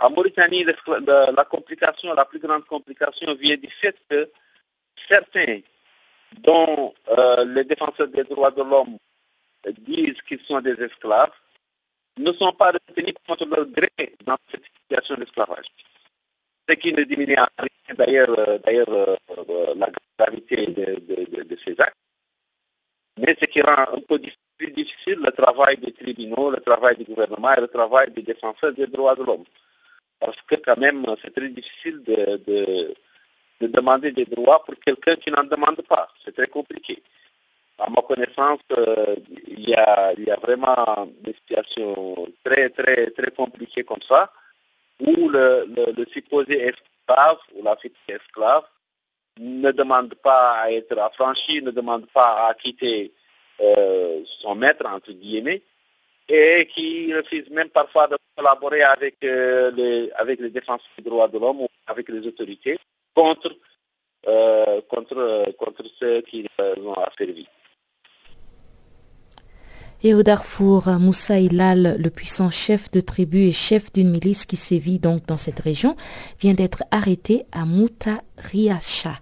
[0.00, 4.30] En Mauritanie, la complication, la plus grande complication vient du fait que
[5.08, 5.60] certains
[6.38, 6.94] dont
[7.44, 8.98] les défenseurs des droits de l'homme
[9.72, 11.32] disent qu'ils sont des esclaves,
[12.18, 15.66] ne sont pas retenus contre leur gré dans cette situation d'esclavage.
[16.68, 21.96] Ce qui ne diminue en rien d'ailleurs, euh, la gravité de, ces actes,
[23.18, 24.18] mais ce qui rend un peu
[24.58, 28.72] plus difficile le travail des tribunaux, le travail du gouvernement et le travail des défenseurs
[28.72, 29.44] des droits de l'homme.
[30.18, 32.94] Parce que quand même, c'est très difficile de,
[33.60, 36.08] de demander des droits pour quelqu'un qui n'en demande pas.
[36.24, 37.02] C'est très compliqué
[37.78, 39.16] à ma connaissance, euh,
[39.48, 44.32] il, y a, y a vraiment des situations très, très, très compliquées comme ça,
[45.00, 45.66] où le,
[45.96, 48.64] le, supposé esclave ou la supposée esclave
[49.38, 53.12] ne demande pas à être affranchi, ne demande pas à quitter
[53.60, 55.62] euh, son maître, entre guillemets,
[56.28, 61.28] et qui refuse même parfois de collaborer avec, euh, les, avec les défenseurs des droits
[61.28, 62.78] de l'homme ou avec les autorités
[63.14, 63.54] contre,
[64.88, 67.46] contre, contre ceux qui ont affaibli.
[70.02, 74.56] Et au Darfour, Moussa Ilal, le puissant chef de tribu et chef d'une milice qui
[74.56, 75.96] sévit donc dans cette région,
[76.38, 79.18] vient d'être arrêté à Moutariacha,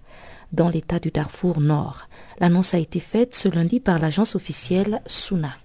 [0.51, 2.07] dans l'état du Darfour Nord.
[2.39, 5.57] L'annonce a été faite ce lundi par l'agence officielle Suna.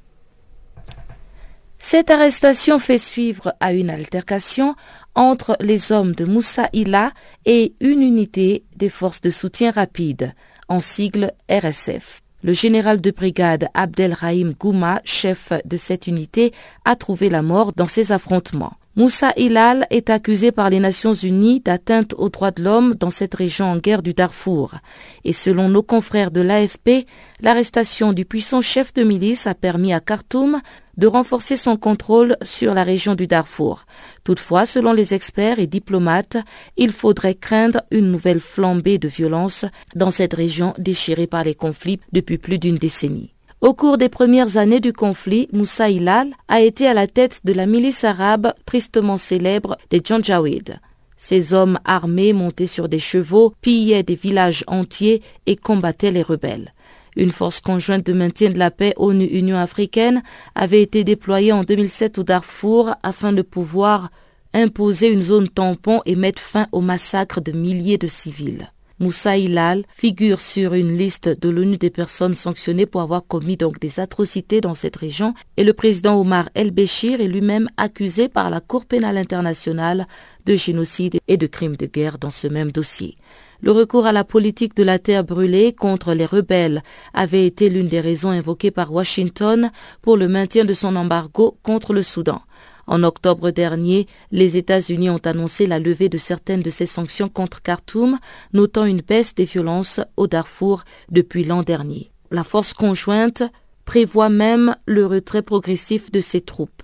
[1.78, 4.76] Cette arrestation fait suivre à une altercation
[5.14, 7.12] entre les hommes de Moussa Ila
[7.46, 10.34] et une unité des forces de soutien rapide,
[10.68, 12.20] en sigle RSF.
[12.42, 16.52] Le général de brigade Abdelrahim Gouma, chef de cette unité,
[16.84, 18.74] a trouvé la mort dans ces affrontements.
[18.96, 23.36] Moussa Hilal est accusé par les Nations Unies d'atteinte aux droits de l'homme dans cette
[23.36, 24.74] région en guerre du Darfour.
[25.22, 27.06] Et selon nos confrères de l'AFP,
[27.40, 30.60] l'arrestation du puissant chef de milice a permis à Khartoum
[30.96, 33.86] de renforcer son contrôle sur la région du Darfour.
[34.24, 36.38] Toutefois, selon les experts et diplomates,
[36.76, 42.00] il faudrait craindre une nouvelle flambée de violence dans cette région déchirée par les conflits
[42.12, 43.34] depuis plus d'une décennie.
[43.60, 47.52] Au cours des premières années du conflit, Moussa Hilal a été à la tête de
[47.52, 50.80] la milice arabe tristement célèbre des Janjaweed.
[51.18, 56.72] Ces hommes armés montés sur des chevaux pillaient des villages entiers et combattaient les rebelles.
[57.16, 60.22] Une force conjointe de maintien de la paix ONU-Union africaine
[60.54, 64.08] avait été déployée en 2007 au Darfour afin de pouvoir
[64.54, 68.70] imposer une zone tampon et mettre fin au massacre de milliers de civils.
[69.00, 73.80] Moussa Hilal figure sur une liste de l'ONU des personnes sanctionnées pour avoir commis donc
[73.80, 78.60] des atrocités dans cette région et le président Omar El-Béchir est lui-même accusé par la
[78.60, 80.06] Cour pénale internationale
[80.44, 83.16] de génocide et de crimes de guerre dans ce même dossier.
[83.62, 86.82] Le recours à la politique de la terre brûlée contre les rebelles
[87.14, 89.70] avait été l'une des raisons invoquées par Washington
[90.02, 92.42] pour le maintien de son embargo contre le Soudan.
[92.90, 97.62] En octobre dernier, les États-Unis ont annoncé la levée de certaines de ces sanctions contre
[97.62, 98.18] Khartoum,
[98.52, 102.10] notant une baisse des violences au Darfour depuis l'an dernier.
[102.32, 103.44] La force conjointe
[103.84, 106.82] prévoit même le retrait progressif de ses troupes.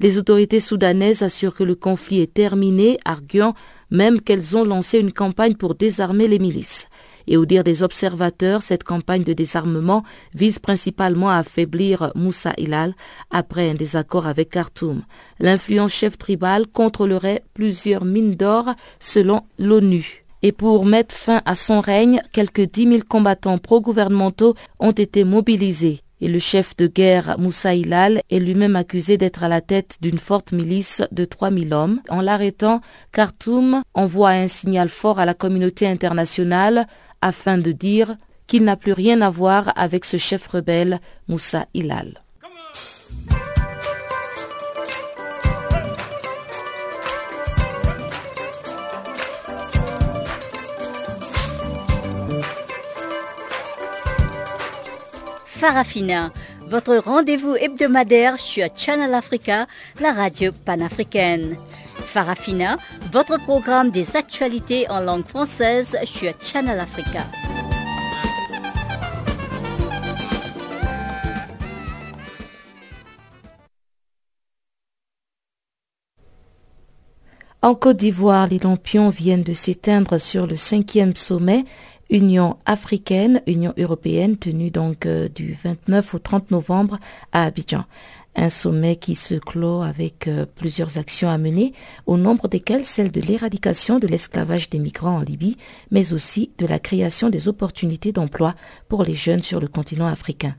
[0.00, 3.54] Les autorités soudanaises assurent que le conflit est terminé, arguant
[3.92, 6.88] même qu'elles ont lancé une campagne pour désarmer les milices.
[7.30, 10.02] Et au dire des observateurs, cette campagne de désarmement
[10.34, 12.94] vise principalement à affaiblir Moussa Hilal
[13.30, 15.02] après un désaccord avec Khartoum.
[15.38, 20.24] L'influent chef tribal contrôlerait plusieurs mines d'or selon l'ONU.
[20.40, 26.00] Et pour mettre fin à son règne, quelques dix mille combattants pro-gouvernementaux ont été mobilisés.
[26.20, 30.18] Et le chef de guerre Moussa Hilal est lui-même accusé d'être à la tête d'une
[30.18, 32.00] forte milice de 3000 hommes.
[32.08, 32.80] En l'arrêtant,
[33.12, 36.86] Khartoum envoie un signal fort à la communauté internationale
[37.22, 42.22] afin de dire qu'il n'a plus rien à voir avec ce chef rebelle, Moussa Hilal.
[55.44, 56.32] Farafina,
[56.68, 59.66] votre rendez-vous hebdomadaire sur Channel Africa,
[60.00, 61.56] la radio panafricaine.
[62.08, 62.78] Farafina,
[63.12, 67.20] votre programme des actualités en langue française sur Channel Africa.
[77.60, 81.66] En Côte d'Ivoire, les lampions viennent de s'éteindre sur le cinquième sommet
[82.10, 86.98] Union africaine, Union européenne, tenue donc euh, du 29 au 30 novembre
[87.32, 87.84] à Abidjan.
[88.40, 91.72] Un sommet qui se clôt avec euh, plusieurs actions à mener,
[92.06, 95.56] au nombre desquelles celle de l'éradication de l'esclavage des migrants en Libye,
[95.90, 98.54] mais aussi de la création des opportunités d'emploi
[98.88, 100.54] pour les jeunes sur le continent africain.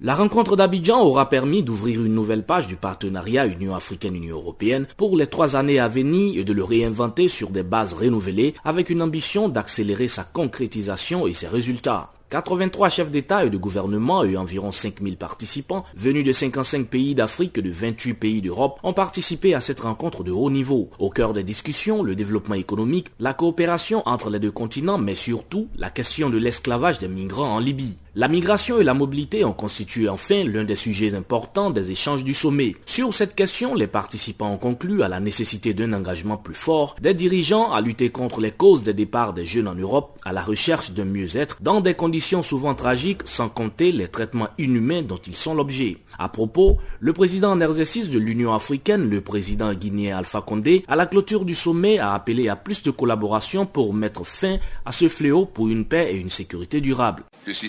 [0.00, 5.16] La rencontre d'Abidjan aura permis d'ouvrir une nouvelle page du partenariat Union africaine-Union européenne pour
[5.16, 9.02] les trois années à venir et de le réinventer sur des bases renouvelées avec une
[9.02, 12.12] ambition d'accélérer sa concrétisation et ses résultats.
[12.30, 17.58] 83 chefs d'État et de gouvernement et environ 5000 participants venus de 55 pays d'Afrique
[17.58, 20.90] et de 28 pays d'Europe ont participé à cette rencontre de haut niveau.
[20.98, 25.68] Au cœur des discussions, le développement économique, la coopération entre les deux continents, mais surtout
[25.76, 27.96] la question de l'esclavage des migrants en Libye.
[28.14, 32.32] La migration et la mobilité ont constitué enfin l'un des sujets importants des échanges du
[32.32, 32.74] sommet.
[32.86, 37.12] Sur cette question, les participants ont conclu à la nécessité d'un engagement plus fort des
[37.12, 40.92] dirigeants à lutter contre les causes des départs des jeunes en Europe, à la recherche
[40.92, 45.54] d'un mieux-être dans des conditions souvent tragiques, sans compter les traitements inhumains dont ils sont
[45.54, 45.98] l'objet.
[46.18, 50.96] À propos, le président en exercice de l'Union africaine, le président guinéen Alpha Condé, à
[50.96, 55.08] la clôture du sommet a appelé à plus de collaboration pour mettre fin à ce
[55.08, 57.24] fléau pour une paix et une sécurité durable.
[57.46, 57.68] Je suis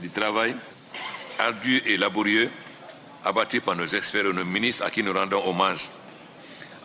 [0.00, 0.56] du travail
[1.38, 2.50] ardu et laborieux
[3.24, 5.88] abattu par nos experts et nos ministres à qui nous rendons hommage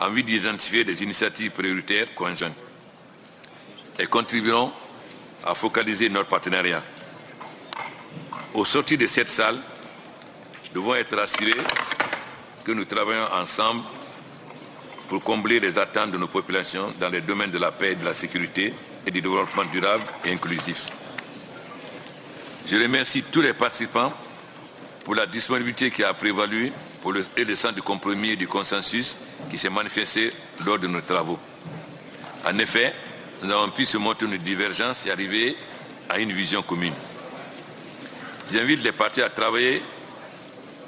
[0.00, 2.56] en vue d'identifier des initiatives prioritaires conjointes
[3.98, 4.72] et contribueront
[5.44, 6.82] à focaliser notre partenariat.
[8.54, 9.56] Au sortir de cette salle,
[10.74, 11.52] nous devons être assurés
[12.64, 13.82] que nous travaillons ensemble
[15.08, 18.14] pour combler les attentes de nos populations dans les domaines de la paix, de la
[18.14, 18.72] sécurité
[19.06, 20.86] et du développement durable et inclusif.
[22.68, 24.12] Je remercie tous les participants
[25.04, 26.72] pour la disponibilité qui a prévalu
[27.02, 29.16] pour le, et le sens du compromis et du consensus
[29.50, 30.32] qui s'est manifesté
[30.64, 31.38] lors de nos travaux.
[32.46, 32.94] En effet,
[33.42, 35.56] nous avons pu surmonter nos divergences et arriver
[36.08, 36.94] à une vision commune.
[38.52, 39.82] J'invite les partis à travailler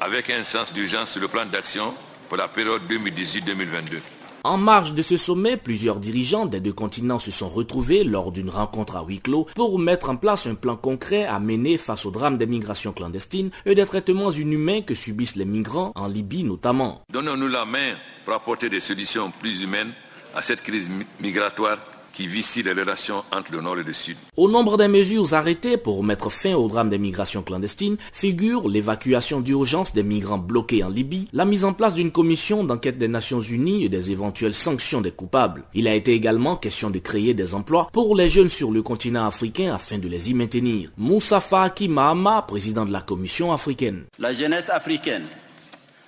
[0.01, 1.95] avec un sens d'urgence sur le plan d'action
[2.29, 4.14] pour la période 2018-2022.
[4.47, 8.51] En marge de ce sommet, plusieurs dirigeants des deux continents se sont retrouvés lors d'une
[8.51, 12.11] rencontre à huis clos pour mettre en place un plan concret à mener face au
[12.11, 17.01] drame des migrations clandestines et des traitements inhumains que subissent les migrants en Libye notamment.
[17.11, 17.95] Donnons-nous la main
[18.27, 19.93] pour apporter des solutions plus humaines
[20.35, 21.79] à cette crise migratoire
[22.15, 24.17] qui vicie les relations entre le Nord et le Sud.
[24.37, 29.41] Au nombre des mesures arrêtées pour mettre fin au drame des migrations clandestines figure l'évacuation
[29.41, 33.41] d'urgence des migrants bloqués en Libye, la mise en place d'une commission d'enquête des Nations
[33.41, 35.65] Unies et des éventuelles sanctions des coupables.
[35.75, 39.27] Il a été également question de créer des emplois pour les jeunes sur le continent
[39.27, 40.91] africain afin de les y maintenir.
[40.97, 44.05] Moussa Faki Mahama, président de la Commission africaine.
[44.21, 45.25] La jeunesse africaine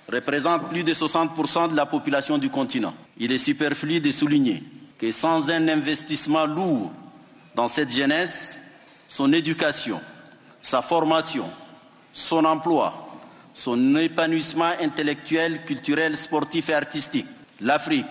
[0.09, 2.93] représente plus de 60% de la population du continent.
[3.17, 4.63] Il est superflu de souligner
[4.97, 6.91] que sans un investissement lourd
[7.55, 8.59] dans cette jeunesse,
[9.07, 9.99] son éducation,
[10.61, 11.45] sa formation,
[12.13, 12.93] son emploi,
[13.53, 17.27] son épanouissement intellectuel, culturel, sportif et artistique,
[17.61, 18.05] l'Afrique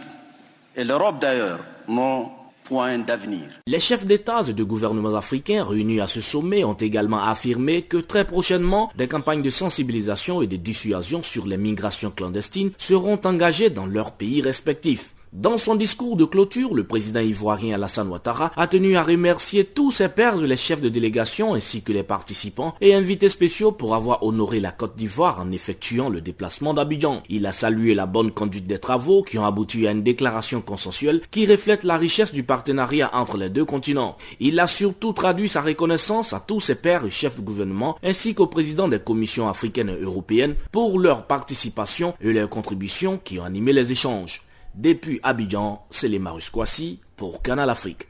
[0.76, 2.30] et l'Europe d'ailleurs n'ont
[2.64, 3.42] point d'avenir.
[3.66, 7.96] Les chefs d'État et de gouvernements africains réunis à ce sommet ont également affirmé que
[7.96, 13.70] très prochainement, des campagnes de sensibilisation et de dissuasion sur les migrations clandestines seront engagées
[13.70, 15.15] dans leurs pays respectifs.
[15.32, 19.90] Dans son discours de clôture, le président ivoirien Alassane Ouattara a tenu à remercier tous
[19.90, 24.22] ses pairs, les chefs de délégation ainsi que les participants et invités spéciaux pour avoir
[24.22, 27.22] honoré la Côte d'Ivoire en effectuant le déplacement d'Abidjan.
[27.28, 31.20] Il a salué la bonne conduite des travaux qui ont abouti à une déclaration consensuelle
[31.32, 34.16] qui reflète la richesse du partenariat entre les deux continents.
[34.38, 38.34] Il a surtout traduit sa reconnaissance à tous ses pairs et chefs de gouvernement ainsi
[38.34, 43.44] qu'aux présidents des commissions africaines et européennes pour leur participation et leurs contributions qui ont
[43.44, 44.45] animé les échanges.
[44.76, 48.08] Depuis Abidjan, c'est les Marus Kwasi pour Canal Afrique.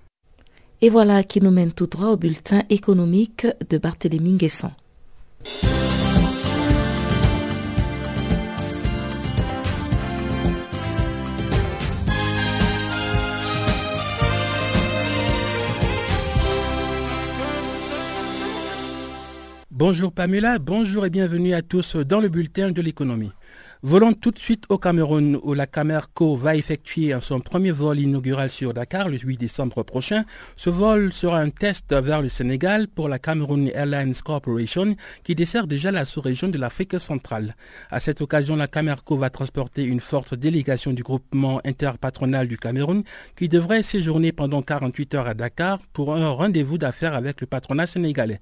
[0.82, 4.72] Et voilà qui nous mène tout droit au bulletin économique de Barthélémy Nguesson.
[19.70, 23.30] Bonjour Pamela, bonjour et bienvenue à tous dans le bulletin de l'économie.
[23.88, 28.50] Volons tout de suite au Cameroun où la Camerco va effectuer son premier vol inaugural
[28.50, 30.24] sur Dakar le 8 décembre prochain.
[30.56, 35.68] Ce vol sera un test vers le Sénégal pour la Cameroon Airlines Corporation qui dessert
[35.68, 37.54] déjà la sous-région de l'Afrique centrale.
[37.88, 43.04] À cette occasion, la Camerco va transporter une forte délégation du groupement interpatronal du Cameroun
[43.36, 47.86] qui devrait séjourner pendant 48 heures à Dakar pour un rendez-vous d'affaires avec le patronat
[47.86, 48.40] sénégalais.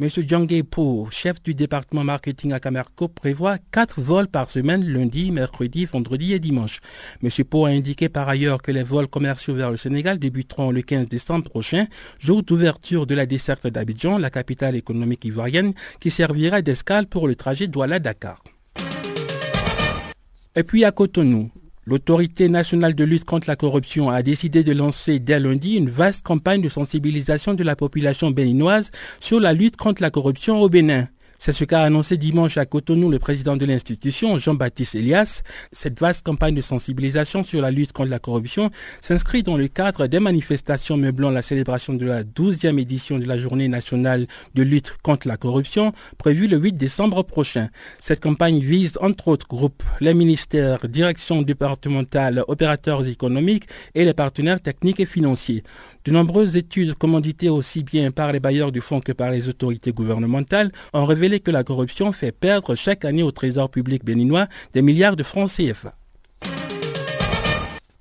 [0.00, 0.08] M.
[0.08, 5.84] Djangé Po, chef du département marketing à Camerco, prévoit quatre vols par semaine lundi, mercredi,
[5.84, 6.80] vendredi et dimanche.
[7.22, 7.30] M.
[7.44, 11.08] Pau a indiqué par ailleurs que les vols commerciaux vers le Sénégal débuteront le 15
[11.08, 11.86] décembre prochain,
[12.18, 17.34] jour d'ouverture de la desserte d'Abidjan, la capitale économique ivoirienne, qui servira d'escale pour le
[17.34, 18.42] trajet Douala-Dakar.
[20.54, 21.50] Et puis à Cotonou,
[21.88, 26.24] L'autorité nationale de lutte contre la corruption a décidé de lancer dès lundi une vaste
[26.26, 31.06] campagne de sensibilisation de la population béninoise sur la lutte contre la corruption au Bénin.
[31.38, 35.42] C'est ce qu'a annoncé dimanche à Cotonou le président de l'institution, Jean-Baptiste Elias.
[35.70, 38.70] Cette vaste campagne de sensibilisation sur la lutte contre la corruption
[39.02, 43.36] s'inscrit dans le cadre des manifestations meublant la célébration de la 12e édition de la
[43.36, 47.68] journée nationale de lutte contre la corruption prévue le 8 décembre prochain.
[48.00, 54.60] Cette campagne vise entre autres groupes, les ministères, directions départementales, opérateurs économiques et les partenaires
[54.60, 55.62] techniques et financiers.
[56.06, 59.90] De nombreuses études commanditées aussi bien par les bailleurs du fonds que par les autorités
[59.90, 64.82] gouvernementales ont révélé que la corruption fait perdre chaque année au trésor public béninois des
[64.82, 65.96] milliards de francs CFA.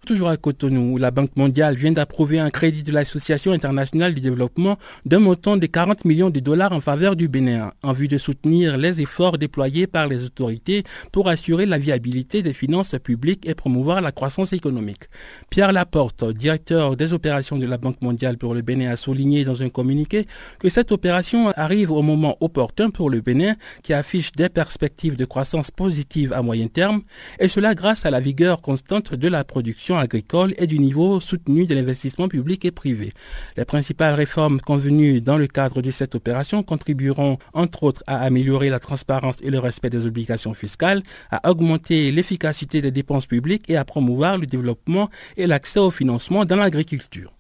[0.05, 4.77] Toujours à Cotonou, la Banque mondiale vient d'approuver un crédit de l'Association internationale du développement
[5.03, 8.77] d'un montant de 40 millions de dollars en faveur du Bénin, en vue de soutenir
[8.77, 13.99] les efforts déployés par les autorités pour assurer la viabilité des finances publiques et promouvoir
[14.01, 15.05] la croissance économique.
[15.49, 19.63] Pierre Laporte, directeur des opérations de la Banque mondiale pour le Bénin, a souligné dans
[19.63, 20.27] un communiqué
[20.59, 25.25] que cette opération arrive au moment opportun pour le Bénin, qui affiche des perspectives de
[25.25, 27.01] croissance positive à moyen terme,
[27.39, 31.65] et cela grâce à la vigueur constante de la production agricole et du niveau soutenu
[31.65, 33.11] de l'investissement public et privé.
[33.57, 38.69] Les principales réformes convenues dans le cadre de cette opération contribueront entre autres à améliorer
[38.69, 43.77] la transparence et le respect des obligations fiscales, à augmenter l'efficacité des dépenses publiques et
[43.77, 47.35] à promouvoir le développement et l'accès au financement dans l'agriculture.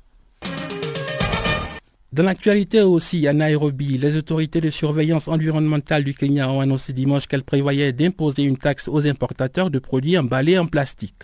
[2.15, 7.27] Dans l'actualité aussi, à Nairobi, les autorités de surveillance environnementale du Kenya ont annoncé dimanche
[7.27, 11.23] qu'elles prévoyaient d'imposer une taxe aux importateurs de produits emballés en plastique.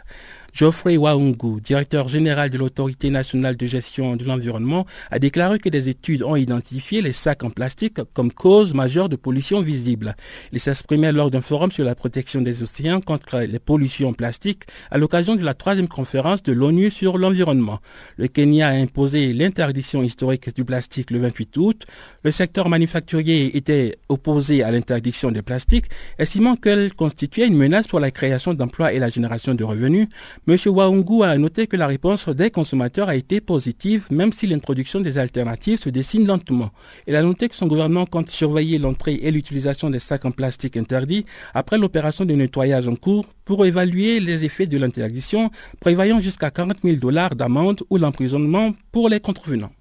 [0.54, 5.88] Geoffrey Waungu, directeur général de l'autorité nationale de gestion de l'environnement, a déclaré que des
[5.88, 10.16] études ont identifié les sacs en plastique comme cause majeure de pollution visible.
[10.52, 14.98] Il s'exprimait lors d'un forum sur la protection des océans contre les pollutions plastiques à
[14.98, 17.80] l'occasion de la troisième conférence de l'ONU sur l'environnement.
[18.18, 21.86] Le Kenya a imposé l'interdiction historique du plastique le 28 août.
[22.24, 25.86] Le secteur manufacturier était opposé à l'interdiction des plastiques,
[26.20, 30.08] estimant qu'elle constituait une menace pour la création d'emplois et la génération de revenus.
[30.48, 30.56] M.
[30.66, 35.20] Waungu a noté que la réponse des consommateurs a été positive, même si l'introduction des
[35.20, 36.72] alternatives se dessine lentement.
[37.06, 40.78] Il a noté que son gouvernement compte surveiller l'entrée et l'utilisation des sacs en plastique
[40.78, 46.50] interdits après l'opération de nettoyage en cours pour évaluer les effets de l'interdiction, prévoyant jusqu'à
[46.50, 49.72] 40 000 dollars d'amende ou l'emprisonnement pour les contrevenants.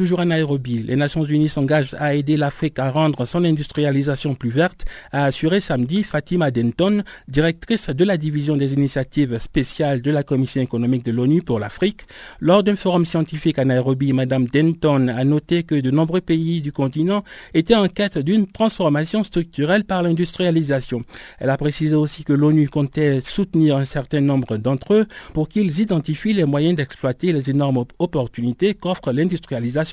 [0.00, 4.48] Toujours à Nairobi, les Nations Unies s'engagent à aider l'Afrique à rendre son industrialisation plus
[4.48, 10.22] verte, a assuré samedi Fatima Denton, directrice de la division des initiatives spéciales de la
[10.22, 12.06] Commission économique de l'ONU pour l'Afrique.
[12.40, 16.72] Lors d'un forum scientifique à Nairobi, Madame Denton a noté que de nombreux pays du
[16.72, 17.22] continent
[17.52, 21.04] étaient en quête d'une transformation structurelle par l'industrialisation.
[21.40, 25.78] Elle a précisé aussi que l'ONU comptait soutenir un certain nombre d'entre eux pour qu'ils
[25.78, 29.89] identifient les moyens d'exploiter les énormes opportunités qu'offre l'industrialisation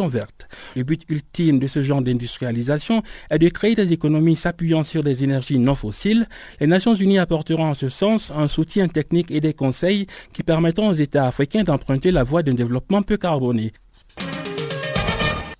[0.76, 5.24] Le but ultime de ce genre d'industrialisation est de créer des économies s'appuyant sur des
[5.24, 6.28] énergies non fossiles.
[6.60, 10.89] Les Nations Unies apporteront en ce sens un soutien technique et des conseils qui permettront
[10.89, 13.72] aux États africains d'emprunter la voie d'un développement peu carboné.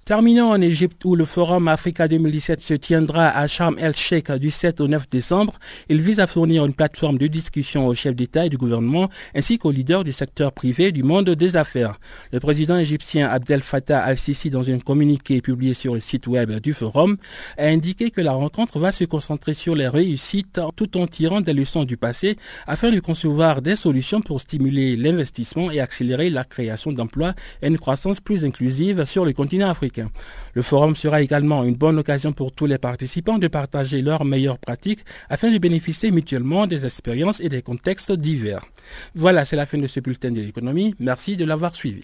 [0.08, 4.80] Terminons en Égypte où le Forum Africa 2017 se tiendra à Sharm el-Sheikh du 7
[4.80, 5.56] au 9 décembre.
[5.90, 9.58] Il vise à fournir une plateforme de discussion aux chefs d'État et du gouvernement ainsi
[9.58, 12.00] qu'aux leaders du secteur privé du monde des affaires.
[12.32, 16.72] Le président égyptien Abdel Fattah al-Sisi, dans un communiqué publié sur le site web du
[16.72, 17.18] Forum,
[17.58, 21.52] a indiqué que la rencontre va se concentrer sur les réussites tout en tirant des
[21.52, 26.94] leçons du passé afin de concevoir des solutions pour stimuler l'investissement et accélérer la création
[26.94, 29.97] d'emplois et une croissance plus inclusive sur le continent africain.
[30.54, 34.60] Le forum sera également une bonne occasion pour tous les participants de partager leurs meilleures
[34.60, 38.62] pratiques afin de bénéficier mutuellement des expériences et des contextes divers.
[39.16, 40.96] Voilà, c'est la fin de ce bulletin de l'économie.
[41.00, 42.04] Merci de l'avoir suivi.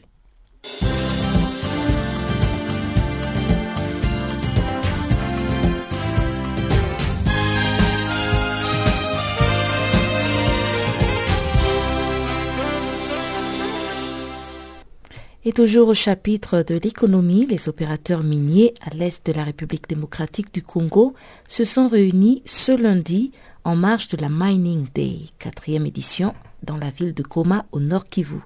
[15.45, 20.53] Et toujours au chapitre de l'économie, les opérateurs miniers à l'est de la République démocratique
[20.53, 21.15] du Congo
[21.49, 23.33] se sont réunis ce lundi
[23.65, 26.33] en marge de la Mining Day, quatrième édition,
[26.63, 28.37] dans la ville de Goma au nord Kivu.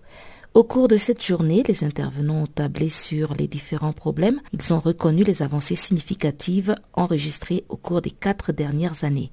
[0.56, 4.42] Au cours de cette journée, les intervenants ont tablé sur les différents problèmes.
[4.52, 9.32] Ils ont reconnu les avancées significatives enregistrées au cours des quatre dernières années.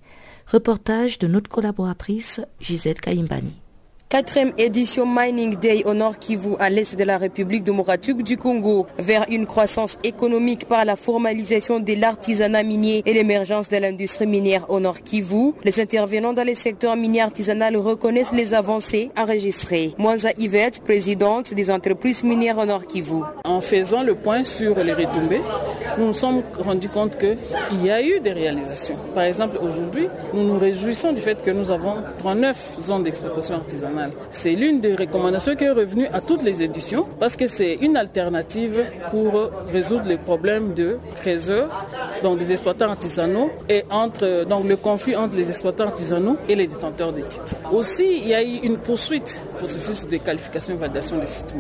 [0.53, 3.64] Reportage de notre collaboratrice Gisèle Kaimbani.
[4.15, 8.87] Quatrième édition Mining Day au Nord Kivu à l'est de la République démocratique du Congo
[8.97, 14.71] vers une croissance économique par la formalisation de l'artisanat minier et l'émergence de l'industrie minière
[14.71, 15.55] au Nord Kivu.
[15.65, 19.95] Les intervenants dans les secteurs miniers artisanal reconnaissent les avancées enregistrées.
[19.99, 23.23] Mwanza Yvette, présidente des entreprises minières au Nord Kivu.
[23.43, 25.43] En faisant le point sur les retombées,
[25.99, 28.97] nous nous sommes rendus compte qu'il y a eu des réalisations.
[29.12, 34.04] Par exemple, aujourd'hui, nous nous réjouissons du fait que nous avons 39 zones d'exploitation artisanale
[34.31, 37.97] c'est l'une des recommandations qui est revenue à toutes les éditions parce que c'est une
[37.97, 41.69] alternative pour résoudre les problèmes de créateurs,
[42.23, 46.67] donc des exploitants artisanaux et entre donc le conflit entre les exploitants artisanaux et les
[46.67, 47.55] détenteurs des titres.
[47.73, 51.55] Aussi, il y a eu une poursuite processus de qualification et validation des sites.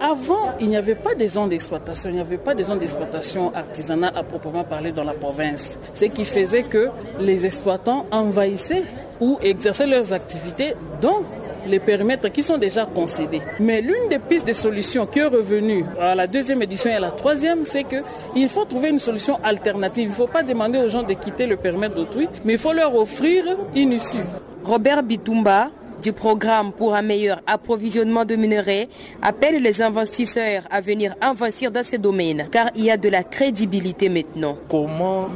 [0.00, 3.54] Avant, il n'y avait pas de zones d'exploitation, il n'y avait pas de zones d'exploitation
[3.54, 5.78] artisanale à proprement parler dans la province.
[5.94, 6.88] Ce qui faisait que
[7.20, 8.84] les exploitants envahissaient
[9.20, 11.22] ou exerçaient leurs activités dans
[11.66, 13.40] les périmètres qui sont déjà concédés.
[13.60, 17.00] Mais l'une des pistes de solutions qui est revenue à la deuxième édition et à
[17.00, 20.04] la troisième, c'est qu'il faut trouver une solution alternative.
[20.04, 22.72] Il ne faut pas demander aux gens de quitter le périmètre d'autrui, mais il faut
[22.72, 23.44] leur offrir
[23.74, 24.18] une issue.
[24.64, 25.70] Robert Bitumba,
[26.02, 28.88] du programme pour un meilleur approvisionnement de minerais
[29.22, 33.22] appelle les investisseurs à venir investir dans ces domaines car il y a de la
[33.22, 34.56] crédibilité maintenant.
[34.68, 35.28] Comment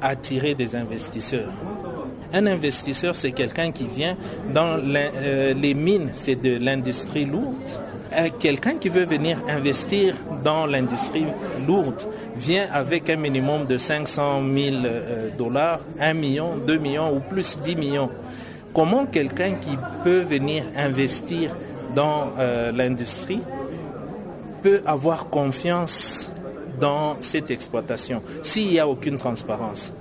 [0.00, 1.52] attirer des investisseurs?
[2.32, 4.16] Un investisseur, c'est quelqu'un qui vient
[4.52, 7.54] dans euh, les mines, c'est de l'industrie lourde.
[8.12, 10.14] Euh, quelqu'un qui veut venir investir
[10.44, 11.26] dans l'industrie
[11.66, 12.02] lourde
[12.36, 17.58] vient avec un minimum de 500 000 euh, dollars, 1 million, 2 millions ou plus
[17.58, 18.10] 10 millions.
[18.72, 21.56] Comment quelqu'un qui peut venir investir
[21.94, 22.32] dans
[22.74, 23.40] l'industrie
[24.62, 26.30] peut avoir confiance
[26.78, 29.94] dans cette exploitation s'il n'y a aucune transparence?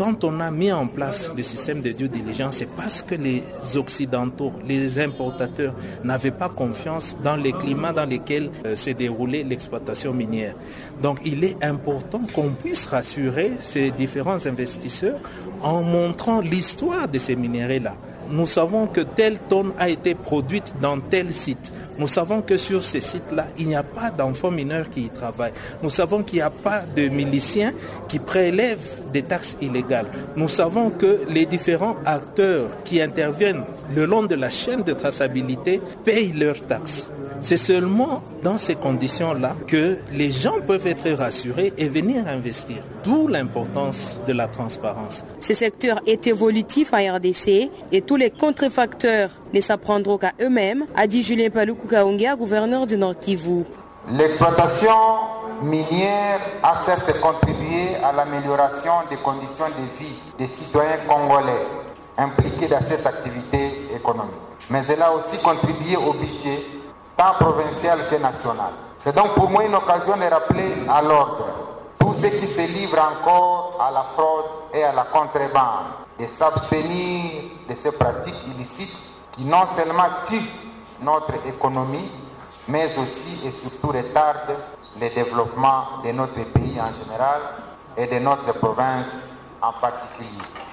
[0.00, 3.42] Quand on a mis en place le système de due diligence, c'est parce que les
[3.76, 5.74] Occidentaux, les importateurs
[6.04, 10.54] n'avaient pas confiance dans les climats dans lesquels euh, s'est déroulée l'exploitation minière.
[11.02, 15.20] Donc il est important qu'on puisse rassurer ces différents investisseurs
[15.60, 17.94] en montrant l'histoire de ces minéraux-là.
[18.30, 21.72] Nous savons que telle tonne a été produite dans tel site.
[21.98, 25.52] Nous savons que sur ces sites-là, il n'y a pas d'enfants mineurs qui y travaillent.
[25.82, 27.72] Nous savons qu'il n'y a pas de miliciens
[28.08, 30.06] qui prélèvent des taxes illégales.
[30.36, 33.64] Nous savons que les différents acteurs qui interviennent
[33.94, 37.08] le long de la chaîne de traçabilité payent leurs taxes.
[37.40, 42.76] C'est seulement dans ces conditions-là que les gens peuvent être rassurés et venir investir.
[43.02, 45.24] D'où l'importance de la transparence.
[45.40, 51.06] Ce secteur est évolutif en RDC et tous les contrefacteurs ne s'apprendront qu'à eux-mêmes, a
[51.06, 51.88] dit Julien Paloukou
[52.38, 53.64] gouverneur du Nord Kivu.
[54.12, 54.90] L'exploitation
[55.62, 61.66] minière a certes contribué à l'amélioration des conditions de vie des citoyens congolais
[62.16, 64.34] impliqués dans cette activité économique.
[64.70, 66.58] Mais elle a aussi contribué au budget
[67.20, 68.72] tant provincial que national.
[69.04, 71.48] C'est donc pour moi une occasion de rappeler à l'ordre
[71.98, 75.84] tous ceux qui se livrent encore à la fraude et à la contrebande
[76.18, 78.96] de s'abstenir de ces pratiques illicites
[79.36, 80.50] qui non seulement tuent
[81.02, 82.10] notre économie,
[82.68, 84.56] mais aussi et surtout retardent
[84.98, 87.40] le développement de notre pays en général
[87.98, 89.28] et de notre province
[89.62, 90.28] en particulier.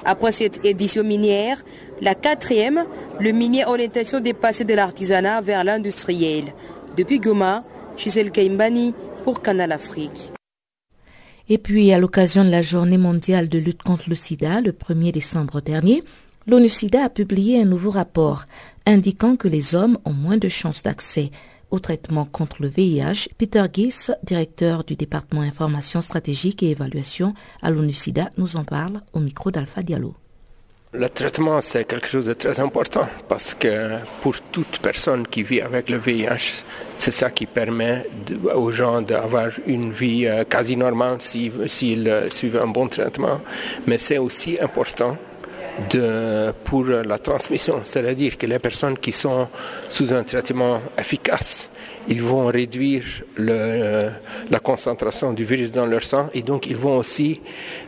[0.06, 1.64] Après cette édition minière,
[2.02, 2.86] la quatrième,
[3.20, 6.54] le minier a l'intention de passer de l'artisanat vers l'industriel.
[6.96, 7.64] Depuis Goma,
[7.98, 10.32] Gisèle Kaimbani pour Canal Afrique.
[11.50, 15.12] Et puis, à l'occasion de la journée mondiale de lutte contre le sida, le 1er
[15.12, 16.04] décembre dernier,
[16.46, 18.46] l'ONU-SIDA a publié un nouveau rapport
[18.86, 21.32] indiquant que les hommes ont moins de chances d'accès
[21.72, 23.30] au traitement contre le VIH.
[23.38, 29.20] Peter Gies, directeur du département information stratégique et évaluation à l'ONU-SIDA, nous en parle au
[29.20, 30.16] micro d'Alpha Diallo.
[30.94, 35.60] Le traitement, c'est quelque chose de très important parce que pour toute personne qui vit
[35.60, 36.64] avec le VIH,
[36.96, 38.04] c'est ça qui permet
[38.56, 43.42] aux gens d'avoir une vie euh, quasi normale s'ils euh, suivent un bon traitement.
[43.86, 45.18] Mais c'est aussi important
[46.64, 49.48] pour la transmission, c'est-à-dire que les personnes qui sont
[49.90, 51.70] sous un traitement efficace,
[52.10, 53.04] ils vont réduire
[53.38, 57.42] la concentration du virus dans leur sang et donc ils vont aussi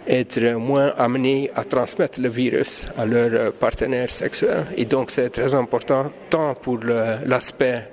[0.07, 4.65] être moins amenés à transmettre le virus à leurs partenaires sexuels.
[4.77, 7.89] Et donc c'est très important tant pour l'aspect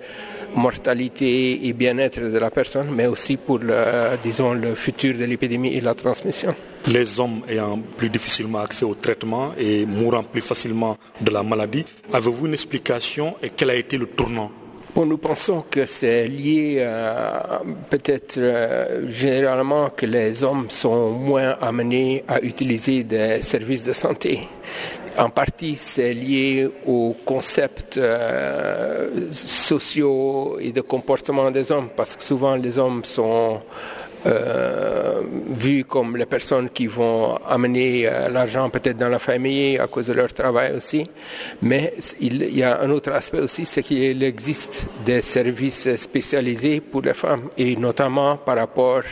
[0.57, 3.75] mortalité et bien-être de la personne, mais aussi pour le,
[4.23, 6.55] disons, le futur de l'épidémie et la transmission.
[6.89, 11.85] Les hommes ayant plus difficilement accès au traitement et mourant plus facilement de la maladie,
[12.13, 14.51] avez-vous une explication et quel a été le tournant?
[14.95, 17.59] Bon, nous pensons que c'est lié euh,
[17.91, 24.49] peut-être euh, généralement que les hommes sont moins amenés à utiliser des services de santé.
[25.19, 32.23] En partie, c'est lié aux concepts euh, sociaux et de comportement des hommes, parce que
[32.23, 33.61] souvent les hommes sont
[34.27, 39.87] euh, vus comme les personnes qui vont amener euh, l'argent peut-être dans la famille à
[39.87, 41.09] cause de leur travail aussi.
[41.63, 47.03] Mais il y a un autre aspect aussi, c'est qu'il existe des services spécialisés pour
[47.03, 49.03] les femmes, et notamment par rapport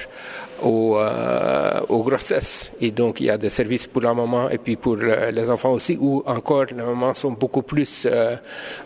[0.64, 2.72] aux, euh, aux, grossesses.
[2.80, 5.72] Et donc, il y a des services pour la maman et puis pour les enfants
[5.72, 8.36] aussi, où encore les mamans sont beaucoup plus euh,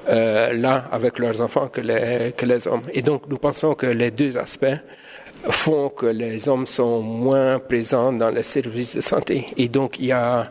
[0.09, 2.83] euh, là avec leurs enfants que les, que les hommes.
[2.93, 4.67] Et donc, nous pensons que les deux aspects
[5.51, 9.47] font que les hommes sont moins présents dans les services de santé.
[9.57, 10.51] Et donc, il y a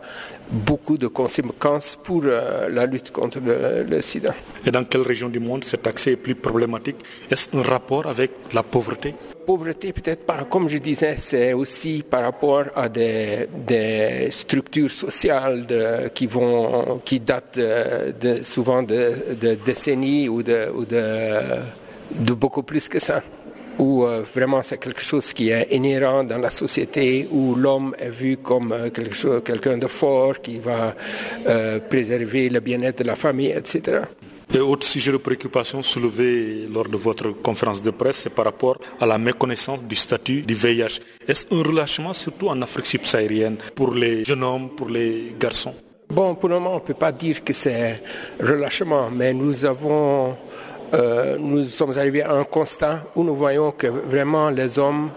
[0.50, 4.34] beaucoup de conséquences pour la lutte contre le, le, sida.
[4.66, 7.04] Et dans quelle région du monde cet accès est plus problématique?
[7.30, 9.14] Est-ce un rapport avec la pauvreté?
[9.48, 10.44] Pauvreté, peut-être pas.
[10.44, 13.48] Comme je disais, c'est aussi par rapport à des,
[14.30, 15.66] structures sociales
[16.14, 23.00] qui, vont, qui datent de, souvent de, décennies ou, de, ou de beaucoup plus que
[23.00, 23.24] ça
[23.80, 28.10] où euh, vraiment c'est quelque chose qui est inhérent dans la société, où l'homme est
[28.10, 30.96] vu comme euh, quelqu'un de fort qui va
[31.48, 34.02] euh, préserver le bien-être de la famille, etc.
[34.54, 38.78] Et autre sujet de préoccupation soulevé lors de votre conférence de presse, c'est par rapport
[39.00, 41.02] à la méconnaissance du statut du VIH.
[41.28, 45.76] Est-ce un relâchement, surtout en Afrique subsaharienne, pour les jeunes hommes, pour les garçons?
[46.10, 48.02] Bon, pour le moment, on ne peut pas dire que c'est
[48.40, 50.38] relâchement, mais nous avons
[50.94, 55.10] euh, nous sommes arrivés à un constat où nous voyons que vraiment les hommes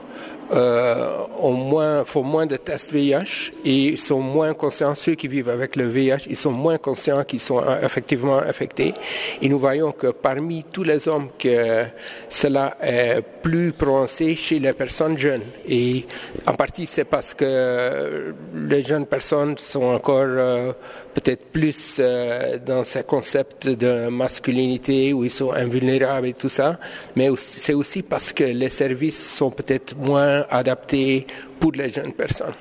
[0.53, 5.77] ont moins, font moins de tests VIH et sont moins conscients, ceux qui vivent avec
[5.77, 8.95] le VIH, ils sont moins conscients qu'ils sont effectivement affectés.
[9.41, 11.85] Et nous voyons que parmi tous les hommes, que
[12.29, 15.43] cela est plus prononcé chez les personnes jeunes.
[15.69, 16.07] Et
[16.47, 20.73] en partie, c'est parce que les jeunes personnes sont encore euh,
[21.15, 26.79] peut-être plus euh, dans ces concepts de masculinité où ils sont invulnérables et tout ça,
[27.17, 31.27] mais c'est aussi parce que les services sont peut-être moins adaptés
[31.59, 32.55] pour les jeunes personnes.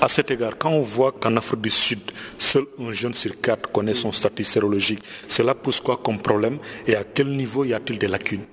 [0.00, 3.68] À cet égard, quand on voit qu'en Afrique du Sud, seul un jeune sur quatre
[3.72, 7.98] connaît son statut sérologique, cela pose quoi comme problème et à quel niveau y a-t-il
[7.98, 8.44] des lacunes?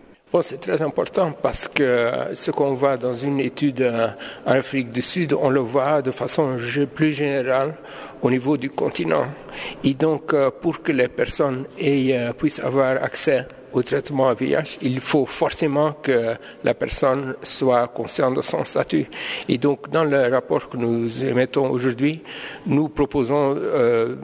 [0.41, 3.89] C'est très important parce que ce qu'on voit dans une étude
[4.45, 6.57] en Afrique du Sud, on le voit de façon
[6.93, 7.75] plus générale
[8.21, 9.25] au niveau du continent.
[9.83, 15.01] Et donc, euh, pour que les personnes euh, puissent avoir accès au traitement VIH, il
[15.01, 19.05] faut forcément que la personne soit consciente de son statut.
[19.49, 22.21] Et donc, dans le rapport que nous émettons aujourd'hui,
[22.65, 24.15] nous proposons euh,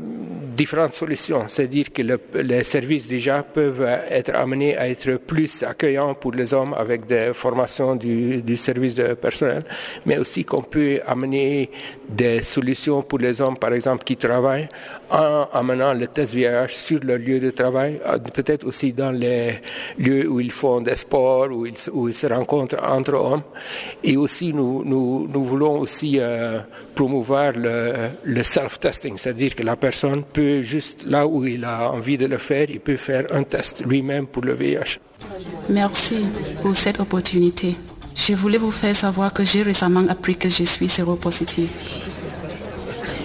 [0.56, 1.44] différentes solutions.
[1.50, 6.54] C'est-à-dire que le, les services déjà peuvent être amenés à être plus accueillants pour les
[6.54, 9.64] hommes avec des formations du, du service de personnel,
[10.06, 11.70] mais aussi qu'on peut amener
[12.08, 14.70] des solutions pour les hommes, par exemple, qui travaillent
[15.10, 18.00] en amenant le test VIH sur leur lieu de travail,
[18.34, 19.41] peut-être aussi dans les
[19.98, 23.44] lieux où ils font des sports, où ils, où ils se rencontrent entre hommes.
[24.04, 26.60] Et aussi, nous, nous, nous voulons aussi euh,
[26.96, 32.18] promouvoir le, le self-testing, c'est-à-dire que la personne peut juste, là où il a envie
[32.18, 35.00] de le faire, il peut faire un test lui-même pour le VIH.
[35.70, 36.26] Merci
[36.62, 37.76] pour cette opportunité.
[38.16, 41.70] Je voulais vous faire savoir que j'ai récemment appris que je suis séropositive.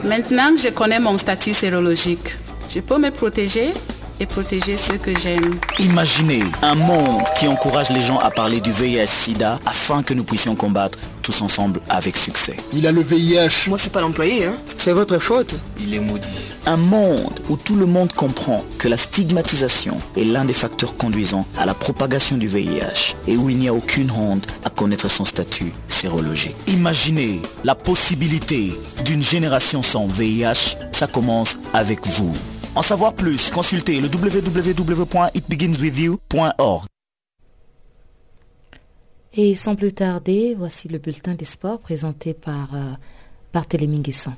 [0.05, 2.37] Maintenant que je connais mon statut sérologique,
[2.71, 3.73] je peux me protéger?
[4.21, 5.59] Et protéger ceux que j'aime.
[5.79, 10.55] Imaginez un monde qui encourage les gens à parler du VIH-Sida afin que nous puissions
[10.55, 12.57] combattre tous ensemble avec succès.
[12.73, 13.69] Il a le VIH.
[13.69, 14.57] Moi, je suis pas l'employé, hein.
[14.77, 15.57] C'est votre faute.
[15.81, 16.53] Il est maudit.
[16.67, 21.45] Un monde où tout le monde comprend que la stigmatisation est l'un des facteurs conduisant
[21.59, 25.25] à la propagation du VIH et où il n'y a aucune honte à connaître son
[25.25, 26.55] statut sérologique.
[26.69, 28.73] Imaginez la possibilité
[29.05, 30.77] d'une génération sans VIH.
[30.93, 32.35] Ça commence avec vous.
[32.77, 36.85] En savoir plus, consultez le www.itbeginswithyou.org.
[39.33, 42.93] Et sans plus tarder, voici le bulletin des sports présenté par euh,
[43.55, 44.35] Barthélémy Guesson.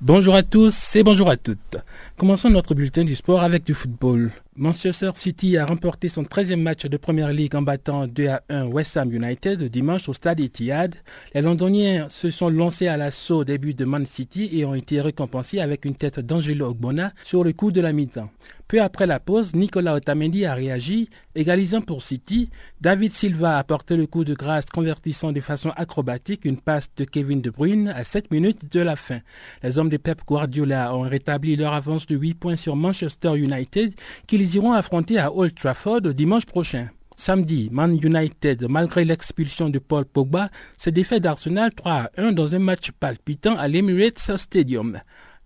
[0.00, 1.76] Bonjour à tous et bonjour à toutes.
[2.16, 4.30] Commençons notre bulletin du sport avec du football.
[4.54, 8.66] Manchester City a remporté son 13e match de Première Ligue en battant 2 à 1
[8.66, 10.94] West Ham United dimanche au stade Etihad.
[11.34, 15.00] Les Londoniens se sont lancés à l'assaut au début de Man City et ont été
[15.00, 18.30] récompensés avec une tête d'Angelo Ogbonna sur le coup de la mi-temps.
[18.66, 22.48] Peu après la pause, Nicolas Otamendi a réagi, égalisant pour City.
[22.80, 27.04] David Silva a porté le coup de grâce, convertissant de façon acrobatique une passe de
[27.04, 29.20] Kevin De Bruyne à 7 minutes de la fin.
[29.62, 33.92] Les hommes de Pep Guardiola ont rétabli leur avance de 8 points sur Manchester United,
[34.26, 36.88] qu'ils iront affronter à Old Trafford dimanche prochain.
[37.16, 42.54] Samedi, Man United, malgré l'expulsion de Paul Pogba, s'est défait d'Arsenal 3 à 1 dans
[42.54, 45.00] un match palpitant à l'Emirates Stadium.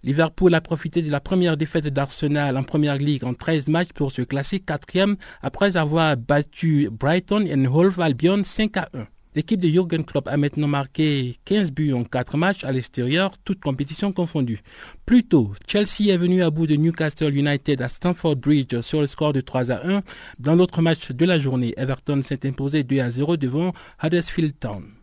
[0.09, 4.11] Liverpool a profité de la première défaite d'Arsenal en Première Ligue en 13 matchs pour
[4.11, 9.07] se classer quatrième après avoir battu Brighton et Hove Albion 5 à 1.
[9.35, 13.61] L'équipe de Jürgen Klopp a maintenant marqué 15 buts en 4 matchs à l'extérieur, toutes
[13.61, 14.63] compétitions confondues.
[15.05, 19.07] Plus tôt, Chelsea est venu à bout de Newcastle United à Stamford Bridge sur le
[19.07, 20.03] score de 3 à 1.
[20.39, 24.98] Dans l'autre match de la journée, Everton s'est imposé 2 à 0 devant Huddersfield Town.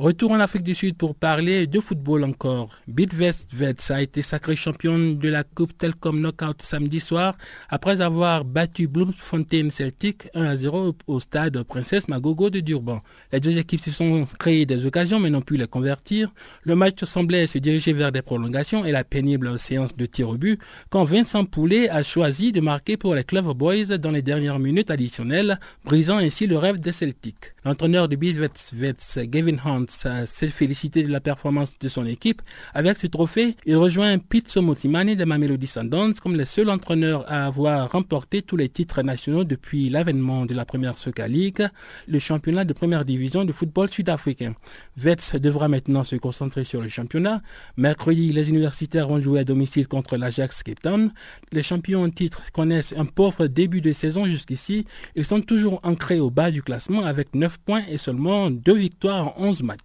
[0.00, 2.70] Retour en Afrique du Sud pour parler de football encore.
[2.88, 7.36] Bidvest Vets a été sacré champion de la Coupe Telcom Knockout samedi soir
[7.68, 13.02] après avoir battu Bloemfontein Celtic 1 à 0 au stade Princesse Magogo de Durban.
[13.30, 16.32] Les deux équipes se sont créées des occasions mais n'ont pu les convertir.
[16.62, 20.38] Le match semblait se diriger vers des prolongations et la pénible séance de tir au
[20.38, 24.60] but quand Vincent Poulet a choisi de marquer pour les Clever Boys dans les dernières
[24.60, 27.52] minutes additionnelles, brisant ainsi le rêve des Celtics.
[27.66, 32.42] L'entraîneur de Bidvest Vets, Gavin Hunt, s'est félicité de la performance de son équipe.
[32.74, 37.46] Avec ce trophée, il rejoint Pizzo Motimani de Mamelody Sundowns comme le seul entraîneur à
[37.46, 41.66] avoir remporté tous les titres nationaux depuis l'avènement de la première Soca League,
[42.06, 44.54] le championnat de première division de football sud-africain.
[44.96, 47.42] Vets devra maintenant se concentrer sur le championnat.
[47.76, 51.12] Mercredi, les universitaires vont jouer à domicile contre l'Ajax Cape Town.
[51.52, 54.86] Les champions en titre connaissent un pauvre début de saison jusqu'ici.
[55.16, 59.38] Ils sont toujours ancrés au bas du classement avec 9 points et seulement 2 victoires
[59.38, 59.79] en 11 matchs.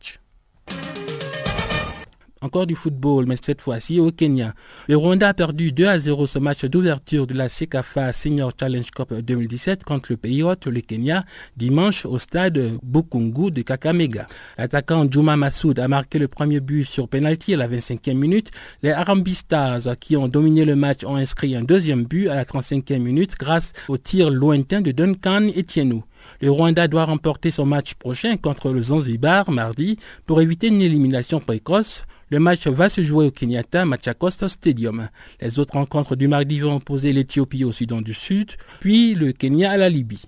[2.45, 4.53] Encore du football, mais cette fois-ci au Kenya.
[4.87, 8.91] Le Rwanda a perdu 2 à 0 ce match d'ouverture de la CECAFA Senior Challenge
[8.91, 11.25] Cup 2017 contre le pays hôte, le Kenya,
[11.57, 14.27] dimanche au stade Bukungu de Kakamega.
[14.59, 18.51] L'attaquant Juma Massoud a marqué le premier but sur penalty à la 25e minute.
[18.83, 22.43] Les Arambi Stars, qui ont dominé le match, ont inscrit un deuxième but à la
[22.43, 26.03] 35e minute grâce au tir lointain de Duncan Etienne.
[26.41, 31.39] Le Rwanda doit remporter son match prochain contre le Zanzibar mardi pour éviter une élimination
[31.39, 32.03] précoce.
[32.29, 35.09] Le match va se jouer au Kenyatta Machakosta Stadium.
[35.41, 39.71] Les autres rencontres du mardi vont opposer l'Éthiopie au Soudan du Sud, puis le Kenya
[39.71, 40.21] à la Libye.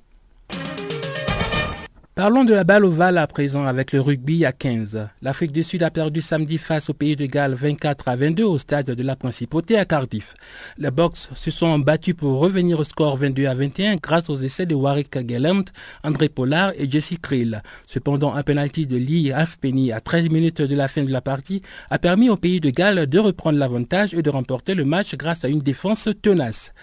[2.18, 5.07] Parlons de la balle ovale à présent avec le rugby à 15.
[5.22, 8.57] L'Afrique du Sud a perdu samedi face au pays de Galles 24 à 22 au
[8.57, 10.34] stade de la Principauté à Cardiff.
[10.80, 14.65] Les Box se sont battus pour revenir au score 22 à 21 grâce aux essais
[14.65, 15.61] de Warwick Gallant,
[16.03, 17.61] André Pollard et Jesse Krill.
[17.86, 21.61] Cependant, un penalty de Lee Halfpenny à 13 minutes de la fin de la partie
[21.91, 25.45] a permis au pays de Galles de reprendre l'avantage et de remporter le match grâce
[25.45, 26.74] à une défense tenace.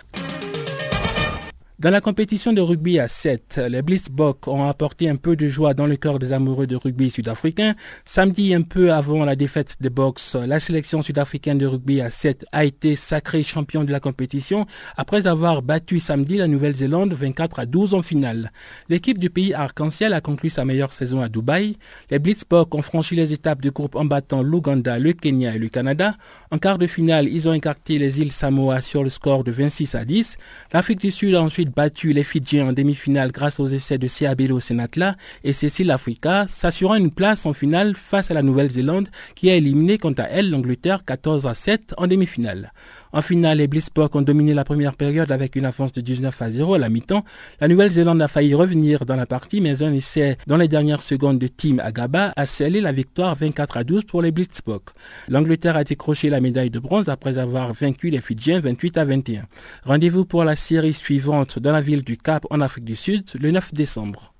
[1.85, 5.74] Dans la compétition de rugby à 7, les Blitzboks ont apporté un peu de joie
[5.74, 7.74] dans le cœur des amoureux de rugby sud-africains.
[8.07, 12.47] Samedi, un peu avant la défaite des Box, la sélection sud-africaine de rugby à 7
[12.53, 14.64] a été sacrée champion de la compétition
[14.97, 18.51] après avoir battu samedi la Nouvelle-Zélande 24 à 12 en finale.
[18.89, 21.76] L'équipe du pays arc-en-ciel a conclu sa meilleure saison à Dubaï.
[22.11, 25.68] Les Blitzboks ont franchi les étapes de groupe en battant l'Ouganda, le Kenya et le
[25.68, 26.16] Canada.
[26.51, 29.95] En quart de finale, ils ont écarté les îles Samoa sur le score de 26
[29.97, 30.39] à 10.
[30.72, 34.61] L'Afrique du Sud a ensuite battu les Fidjiens en demi-finale grâce aux essais de Siabelo
[34.61, 39.55] Senatla et Cécile Africa, s'assurant une place en finale face à la Nouvelle-Zélande qui a
[39.55, 42.72] éliminé quant à elle l'Angleterre 14 à 7 en demi-finale.
[43.15, 46.51] En finale, les Blitzboks ont dominé la première période avec une avance de 19 à
[46.51, 47.25] 0 à la mi-temps.
[47.61, 51.39] La Nouvelle-Zélande a failli revenir dans la partie, mais un essai dans les dernières secondes
[51.39, 54.91] de Team Agaba a scellé la victoire 24 à 12 pour les Blitzboks.
[55.29, 59.45] L'Angleterre a décroché la médaille de bronze après avoir vaincu les Fidjiens 28 à 21.
[59.85, 63.53] Rendez-vous pour la série suivante dans la ville du Cap en Afrique du Sud le
[63.53, 64.34] 9 décembre.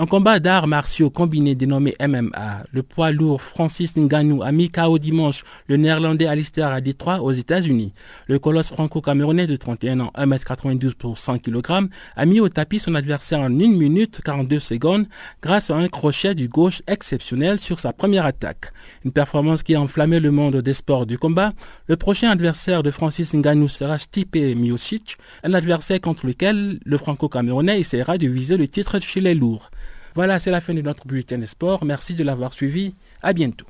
[0.00, 4.96] Un combat d'arts martiaux combiné dénommé MMA, le poids lourd Francis Ngannou a mis KO
[4.96, 7.92] dimanche le néerlandais Alistair à Détroit aux États-Unis.
[8.28, 12.94] Le colosse franco-camerounais de 31 ans, 1m92 pour 100 kg, a mis au tapis son
[12.94, 15.06] adversaire en 1 minute 42 secondes
[15.42, 18.70] grâce à un crochet du gauche exceptionnel sur sa première attaque.
[19.04, 21.54] Une performance qui a enflammé le monde des sports du combat.
[21.88, 27.80] Le prochain adversaire de Francis Ngannou sera Stipe Miocic, un adversaire contre lequel le franco-camerounais
[27.80, 29.72] essaiera de viser le titre chez les lourds.
[30.18, 31.84] Voilà, c'est la fin de notre bulletin de sport.
[31.84, 32.96] Merci de l'avoir suivi.
[33.22, 33.66] À bientôt.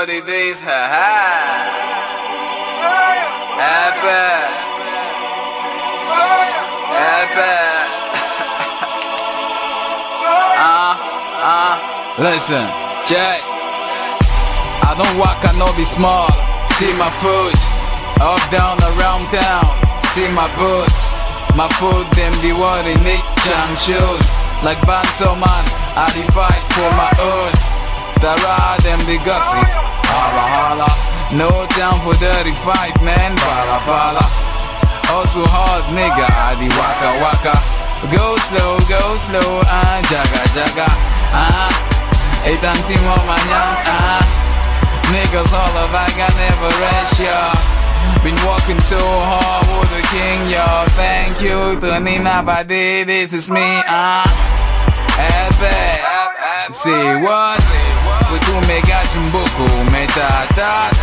[0.00, 1.12] 40 days, ha ha.
[3.60, 4.24] Happy.
[6.88, 7.56] Happy.
[10.56, 10.96] Ah,
[11.52, 11.74] ah.
[12.16, 12.64] listen,
[13.04, 13.44] Jack.
[14.88, 16.32] I don't walk, I know be small.
[16.80, 17.60] See my foot,
[18.24, 19.68] up, down, around town.
[20.16, 21.12] See my boots,
[21.52, 24.28] my foot, them the worry, Nick Chang shoes.
[24.64, 27.69] Like Banzo man, I fight for my own.
[28.20, 30.90] The ride them the gossip Holla holla.
[31.32, 33.32] No time for dirty fight man.
[33.40, 34.24] Bala bala.
[35.08, 36.28] Also hard nigga.
[36.28, 37.56] I di waka waka.
[38.12, 39.64] Go slow go slow.
[39.64, 40.88] Ah jaga jaga.
[41.32, 41.72] Ah
[42.44, 42.76] Itang
[43.08, 44.20] mo manyan ah
[45.08, 47.56] Niggas all of I got never rest ya.
[48.20, 50.84] Been walking so hard for the king, y'all.
[50.92, 53.04] Thank you, Tonina Badi.
[53.04, 54.28] This is me, ah.
[55.16, 55.50] Uh,
[56.70, 57.89] Say what?
[58.32, 60.96] Wetumegaji mboko metatat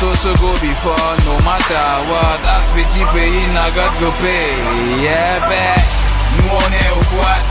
[0.00, 2.40] So so go before no matter what.
[2.44, 4.56] Ask me pay na God go pay.
[5.02, 5.98] Yeah
[6.36, 7.46] Nous on est au quad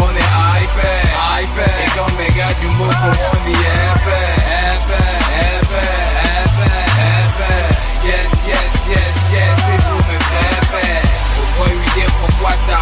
[0.00, 0.32] On est
[0.62, 1.06] iPad
[1.42, 4.32] iPad Et comme Megaji mboko on dit Épais
[4.72, 5.20] épais
[5.58, 6.02] épais
[7.12, 7.68] épais
[8.04, 10.62] Yes yes yes yes C'est pour me faire
[11.58, 12.80] Boy we there for quata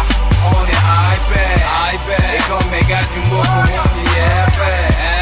[0.55, 0.83] On est
[1.15, 1.57] iPad
[1.93, 5.20] iPad Et comme Megaji mboko on dit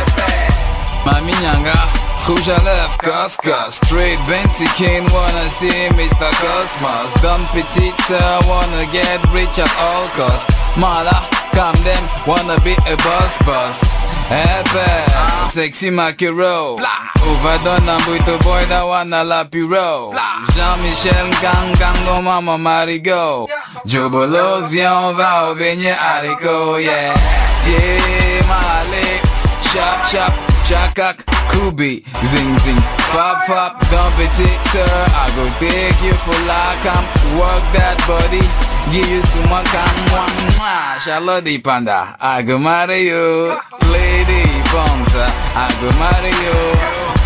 [0.00, 0.54] épais
[1.04, 1.74] Mami nyanga
[2.26, 3.28] Rouge à lèvres,
[3.70, 6.30] Straight Benty King wanna see Mr.
[6.40, 12.72] Cosmos Dumb petite sœur wanna get rich at all costs Mala, come them, wanna be
[12.86, 13.84] a boss boss
[14.30, 16.80] Epe, sexy Makiro
[17.26, 23.46] Overdone and with boy that wanna lap you Jean-Michel gang gang no mama marigo
[23.84, 29.22] Jobolos viens on va au beignet haricot yeah Yeah, Malik,
[29.72, 30.34] chop chop
[30.64, 31.20] Chakak,
[31.52, 32.80] Kubi, Zing Zing
[33.12, 34.32] Fab Fab, dump it
[34.72, 34.88] sir.
[34.88, 37.04] I go take you for lakam
[37.36, 38.40] Work that body
[38.88, 43.52] Give you some makam Mwah, Shalodi Panda I go marry you.
[43.92, 46.58] Lady Bonza I go marry you.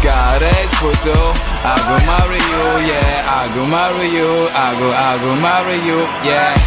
[0.03, 1.14] Caress photo
[1.62, 5.99] I go marry you Yeah, I go marry you I go, I go marry you
[6.26, 6.59] Yeah.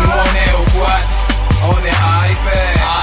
[0.00, 0.46] Mwone
[0.80, 1.10] what?
[1.68, 2.83] On the iPad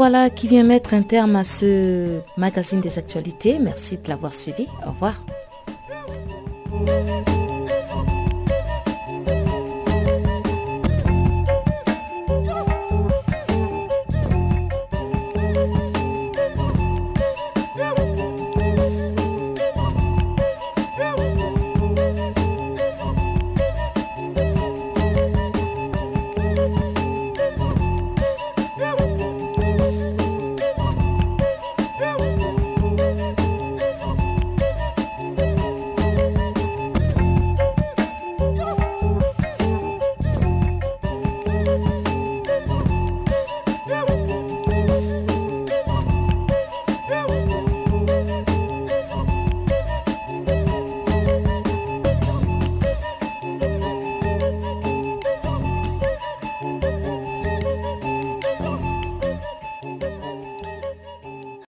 [0.00, 3.58] voilà qui vient mettre un terme à ce magazine des actualités.
[3.58, 4.66] Merci de l'avoir suivi.
[4.86, 5.22] Au revoir.